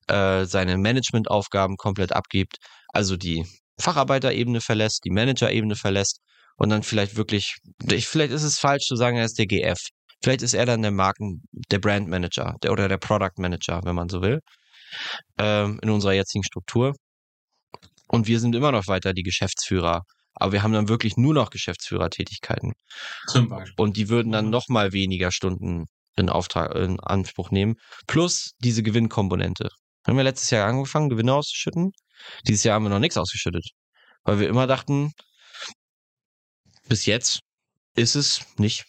[0.07, 2.57] äh, seine Managementaufgaben komplett abgibt,
[2.89, 3.45] also die
[3.79, 6.19] Facharbeiterebene verlässt, die Managerebene verlässt
[6.57, 7.57] und dann vielleicht wirklich,
[7.91, 9.79] ich, vielleicht ist es falsch zu sagen, er ist der GF.
[10.21, 13.95] Vielleicht ist er dann der Marken, der Brand Manager der, oder der Product Manager, wenn
[13.95, 14.41] man so will,
[15.37, 16.95] ähm, in unserer jetzigen Struktur.
[18.07, 20.03] Und wir sind immer noch weiter die Geschäftsführer.
[20.33, 22.73] Aber wir haben dann wirklich nur noch Geschäftsführertätigkeiten.
[23.27, 23.75] Zum Beispiel.
[23.77, 27.75] Und die würden dann noch mal weniger Stunden in Auftrag, in Anspruch nehmen.
[28.07, 29.69] Plus diese Gewinnkomponente.
[30.07, 31.91] Haben wir letztes Jahr angefangen, Gewinne auszuschütten.
[32.47, 33.69] Dieses Jahr haben wir noch nichts ausgeschüttet.
[34.23, 35.11] Weil wir immer dachten,
[36.87, 37.41] bis jetzt
[37.95, 38.85] ist es nicht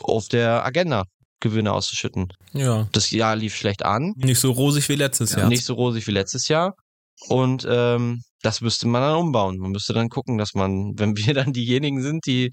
[0.00, 1.04] auf der Agenda,
[1.40, 2.28] Gewinne auszuschütten.
[2.52, 2.88] Ja.
[2.92, 4.12] Das Jahr lief schlecht an.
[4.16, 5.48] Nicht so rosig wie letztes Ja, Jahr.
[5.48, 6.74] nicht so rosig wie letztes Jahr.
[7.28, 9.58] Und ähm, das müsste man dann umbauen.
[9.58, 12.50] Man müsste dann gucken, dass man, wenn wir dann diejenigen sind, die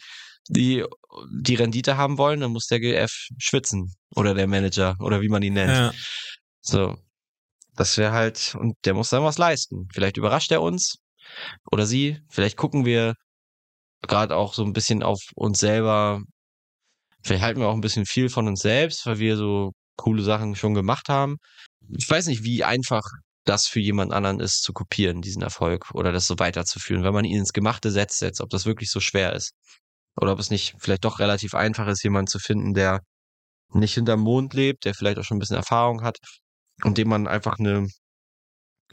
[0.47, 0.85] die
[1.31, 5.41] die Rendite haben wollen, dann muss der GF schwitzen oder der Manager oder wie man
[5.41, 5.71] ihn nennt.
[5.71, 5.91] Ja.
[6.61, 6.95] So,
[7.75, 9.87] das wäre halt und der muss dann was leisten.
[9.93, 10.97] Vielleicht überrascht er uns
[11.71, 12.19] oder sie.
[12.29, 13.15] Vielleicht gucken wir
[14.03, 16.21] gerade auch so ein bisschen auf uns selber.
[17.25, 20.55] Vielleicht halten wir auch ein bisschen viel von uns selbst, weil wir so coole Sachen
[20.55, 21.37] schon gemacht haben.
[21.97, 23.01] Ich weiß nicht, wie einfach
[23.45, 27.25] das für jemand anderen ist, zu kopieren, diesen Erfolg oder das so weiterzuführen, wenn man
[27.25, 29.53] ihn ins Gemachte setzt, setzt, ob das wirklich so schwer ist.
[30.21, 33.01] Oder ob es nicht vielleicht doch relativ einfach ist, jemanden zu finden, der
[33.73, 36.19] nicht hinterm Mond lebt, der vielleicht auch schon ein bisschen Erfahrung hat
[36.83, 37.87] und dem man einfach eine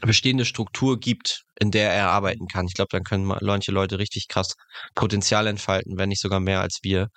[0.01, 2.65] bestehende Struktur gibt, in der er arbeiten kann.
[2.67, 4.53] Ich glaube, dann können ma- manche Leute richtig krass
[4.95, 7.07] Potenzial entfalten, wenn nicht sogar mehr als wir,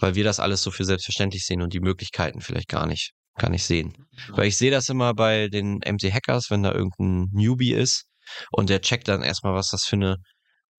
[0.00, 3.50] weil wir das alles so für selbstverständlich sehen und die Möglichkeiten vielleicht gar nicht, gar
[3.50, 4.06] nicht sehen.
[4.28, 8.04] Weil ich sehe das immer bei den MC-Hackers, wenn da irgendein Newbie ist
[8.50, 10.16] und der checkt dann erstmal, was das für eine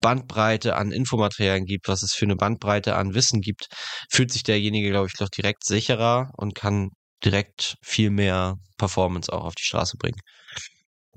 [0.02, 3.68] Bandbreite an Infomaterialien gibt, was es für eine Bandbreite an Wissen gibt,
[4.12, 6.90] fühlt sich derjenige, glaube ich, doch direkt sicherer und kann
[7.26, 10.20] direkt viel mehr Performance auch auf die Straße bringen.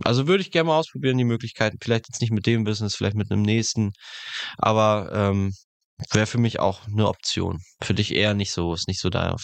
[0.02, 1.76] Also würde ich gerne mal ausprobieren, die Möglichkeiten.
[1.82, 3.92] Vielleicht jetzt nicht mit dem Business, vielleicht mit einem nächsten.
[4.56, 5.52] Aber ähm,
[6.12, 7.60] wäre für mich auch eine Option.
[7.82, 9.36] Für dich eher nicht so, ist nicht so da.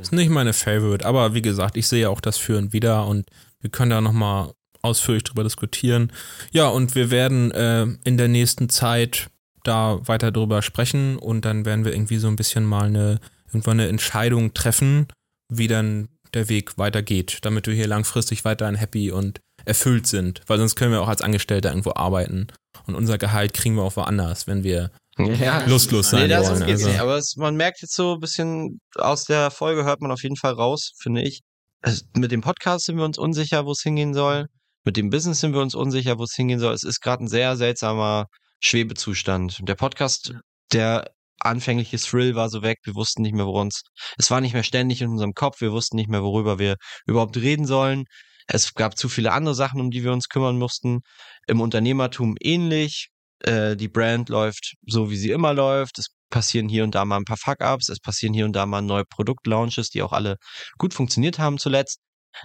[0.00, 3.26] Ist nicht meine Favorite, aber wie gesagt, ich sehe auch das Führen wieder und
[3.60, 4.52] wir können da nochmal
[4.82, 6.12] ausführlich drüber diskutieren.
[6.52, 9.28] Ja, und wir werden äh, in der nächsten Zeit
[9.64, 13.80] da weiter drüber sprechen und dann werden wir irgendwie so ein bisschen mal eine, irgendwann
[13.80, 15.08] eine Entscheidung treffen,
[15.48, 20.58] wie dann der Weg weitergeht, damit wir hier langfristig weiterhin happy und erfüllt sind, weil
[20.58, 22.48] sonst können wir auch als Angestellter irgendwo arbeiten
[22.86, 26.60] und unser Gehalt kriegen wir auch woanders, wenn wir Ja, lustlos sein nee, das wollen.
[26.60, 26.88] ist, geht's also.
[26.88, 27.00] nicht.
[27.00, 30.36] Aber es, man merkt jetzt so ein bisschen aus der Folge, hört man auf jeden
[30.36, 31.40] Fall raus, finde ich.
[31.82, 34.46] Es, mit dem Podcast sind wir uns unsicher, wo es hingehen soll.
[34.84, 36.74] Mit dem Business sind wir uns unsicher, wo es hingehen soll.
[36.74, 38.26] Es ist gerade ein sehr seltsamer
[38.60, 39.60] Schwebezustand.
[39.62, 40.34] Der Podcast,
[40.72, 41.10] der
[41.40, 42.78] anfängliche Thrill war so weg.
[42.84, 43.82] Wir wussten nicht mehr, worum uns.
[44.18, 45.60] Es war nicht mehr ständig in unserem Kopf.
[45.60, 48.04] Wir wussten nicht mehr, worüber wir überhaupt reden sollen.
[48.46, 51.00] Es gab zu viele andere Sachen, um die wir uns kümmern mussten.
[51.46, 53.08] Im Unternehmertum ähnlich.
[53.40, 55.98] Äh, die Brand läuft so, wie sie immer läuft.
[55.98, 57.88] Es passieren hier und da mal ein paar Fuck-Ups.
[57.88, 60.36] Es passieren hier und da mal neue Produktlaunches, die auch alle
[60.78, 61.98] gut funktioniert haben zuletzt.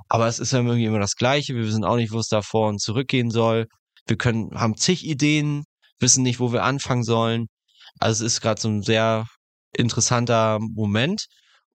[0.08, 1.56] Aber es ist ja irgendwie immer das Gleiche.
[1.56, 3.68] Wir wissen auch nicht, wo es da vor und zurückgehen soll.
[4.08, 5.64] Wir können, haben zig Ideen,
[6.00, 7.48] wissen nicht, wo wir anfangen sollen.
[8.00, 9.26] Also es ist gerade so ein sehr
[9.76, 11.26] interessanter Moment.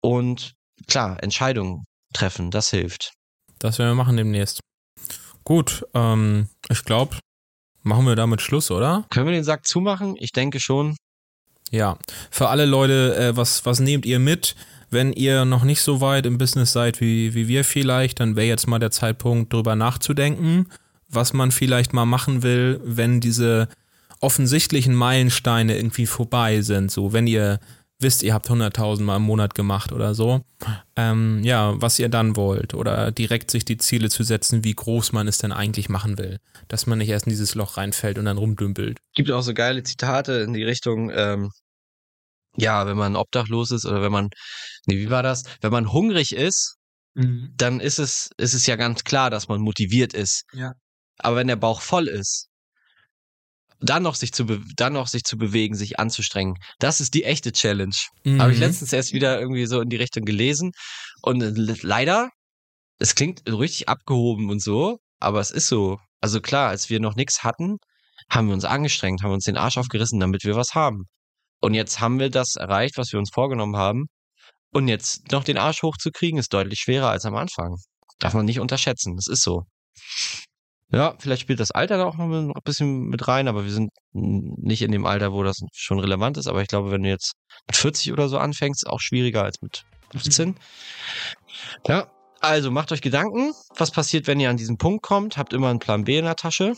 [0.01, 0.53] Und
[0.87, 3.13] klar, Entscheidungen treffen, das hilft.
[3.59, 4.59] Das werden wir machen demnächst.
[5.43, 7.17] Gut, ähm, ich glaube,
[7.83, 9.05] machen wir damit Schluss, oder?
[9.09, 10.15] Können wir den Sack zumachen?
[10.19, 10.95] Ich denke schon.
[11.71, 11.97] Ja,
[12.29, 14.55] für alle Leute, äh, was, was nehmt ihr mit?
[14.89, 18.47] Wenn ihr noch nicht so weit im Business seid wie, wie wir vielleicht, dann wäre
[18.47, 20.67] jetzt mal der Zeitpunkt, drüber nachzudenken,
[21.09, 23.69] was man vielleicht mal machen will, wenn diese
[24.19, 26.91] offensichtlichen Meilensteine irgendwie vorbei sind.
[26.91, 27.59] So, wenn ihr
[28.03, 30.41] wisst, ihr habt 100.000 Mal im Monat gemacht oder so,
[30.95, 35.11] ähm, ja, was ihr dann wollt oder direkt sich die Ziele zu setzen, wie groß
[35.13, 36.37] man es denn eigentlich machen will,
[36.67, 38.99] dass man nicht erst in dieses Loch reinfällt und dann rumdümpelt.
[39.15, 41.49] Gibt auch so geile Zitate in die Richtung, ähm,
[42.55, 44.29] ja, wenn man obdachlos ist oder wenn man,
[44.85, 45.43] nee, wie war das?
[45.61, 46.75] Wenn man hungrig ist,
[47.15, 47.53] Mhm.
[47.55, 50.45] dann ist es, ist es ja ganz klar, dass man motiviert ist.
[50.51, 50.73] Ja.
[51.19, 52.47] Aber wenn der Bauch voll ist,
[53.83, 57.51] dann noch sich zu, dann noch sich zu bewegen, sich anzustrengen, das ist die echte
[57.51, 57.95] Challenge.
[58.39, 58.63] Habe ich Mhm.
[58.63, 60.71] letztens erst wieder irgendwie so in die Richtung gelesen.
[61.21, 62.29] Und le- leider,
[62.99, 65.99] es klingt richtig abgehoben und so, aber es ist so.
[66.21, 67.77] Also klar, als wir noch nichts hatten,
[68.29, 71.03] haben wir uns angestrengt, haben uns den Arsch aufgerissen, damit wir was haben.
[71.61, 74.05] Und jetzt haben wir das erreicht, was wir uns vorgenommen haben.
[74.71, 77.75] Und jetzt noch den Arsch hochzukriegen, ist deutlich schwerer als am Anfang.
[78.19, 79.15] Darf man nicht unterschätzen.
[79.15, 79.63] Das ist so.
[80.93, 83.89] Ja, vielleicht spielt das Alter da auch noch ein bisschen mit rein, aber wir sind
[84.13, 86.45] nicht in dem Alter, wo das schon relevant ist.
[86.45, 87.33] Aber ich glaube, wenn du jetzt
[87.65, 90.55] mit 40 oder so anfängst, auch schwieriger als mit 15.
[91.87, 95.35] Ja, also macht euch Gedanken, was passiert, wenn ihr an diesen Punkt kommt.
[95.35, 96.75] Habt immer einen Plan B in der Tasche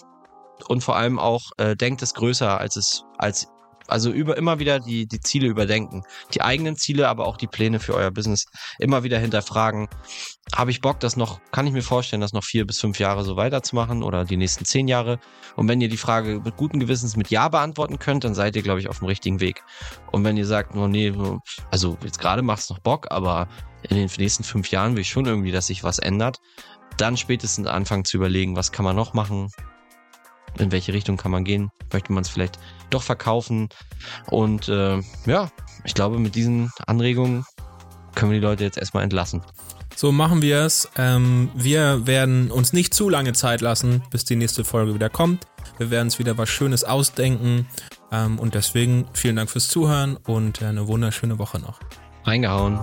[0.70, 3.50] und vor allem auch äh, denkt es größer, als es als
[3.88, 7.80] also über immer wieder die die Ziele überdenken, die eigenen Ziele, aber auch die Pläne
[7.80, 8.46] für euer Business
[8.80, 9.88] immer wieder hinterfragen.
[10.56, 11.40] Habe ich Bock, das noch?
[11.52, 14.66] Kann ich mir vorstellen, das noch vier bis fünf Jahre so weiterzumachen oder die nächsten
[14.66, 15.20] zehn Jahre?
[15.56, 18.62] Und wenn ihr die Frage mit guten Gewissens mit Ja beantworten könnt, dann seid ihr,
[18.62, 19.64] glaube ich, auf dem richtigen Weg.
[20.12, 21.14] Und wenn ihr sagt, oh nee,
[21.72, 23.48] also jetzt gerade macht's noch Bock, aber
[23.90, 26.40] in den nächsten fünf Jahren will ich schon irgendwie, dass sich was ändert,
[26.98, 29.50] dann spätestens anfangen zu überlegen, was kann man noch machen,
[30.58, 33.70] in welche Richtung kann man gehen, möchte man es vielleicht doch verkaufen.
[34.30, 35.50] Und äh, ja,
[35.84, 37.46] ich glaube, mit diesen Anregungen
[38.16, 39.42] können wir die Leute jetzt erstmal entlassen.
[39.96, 40.90] So machen wir es.
[40.98, 45.46] Ähm, wir werden uns nicht zu lange Zeit lassen, bis die nächste Folge wieder kommt.
[45.78, 47.68] Wir werden uns wieder was Schönes ausdenken.
[48.12, 51.80] Ähm, und deswegen vielen Dank fürs Zuhören und äh, eine wunderschöne Woche noch.
[52.26, 52.80] Reingehauen.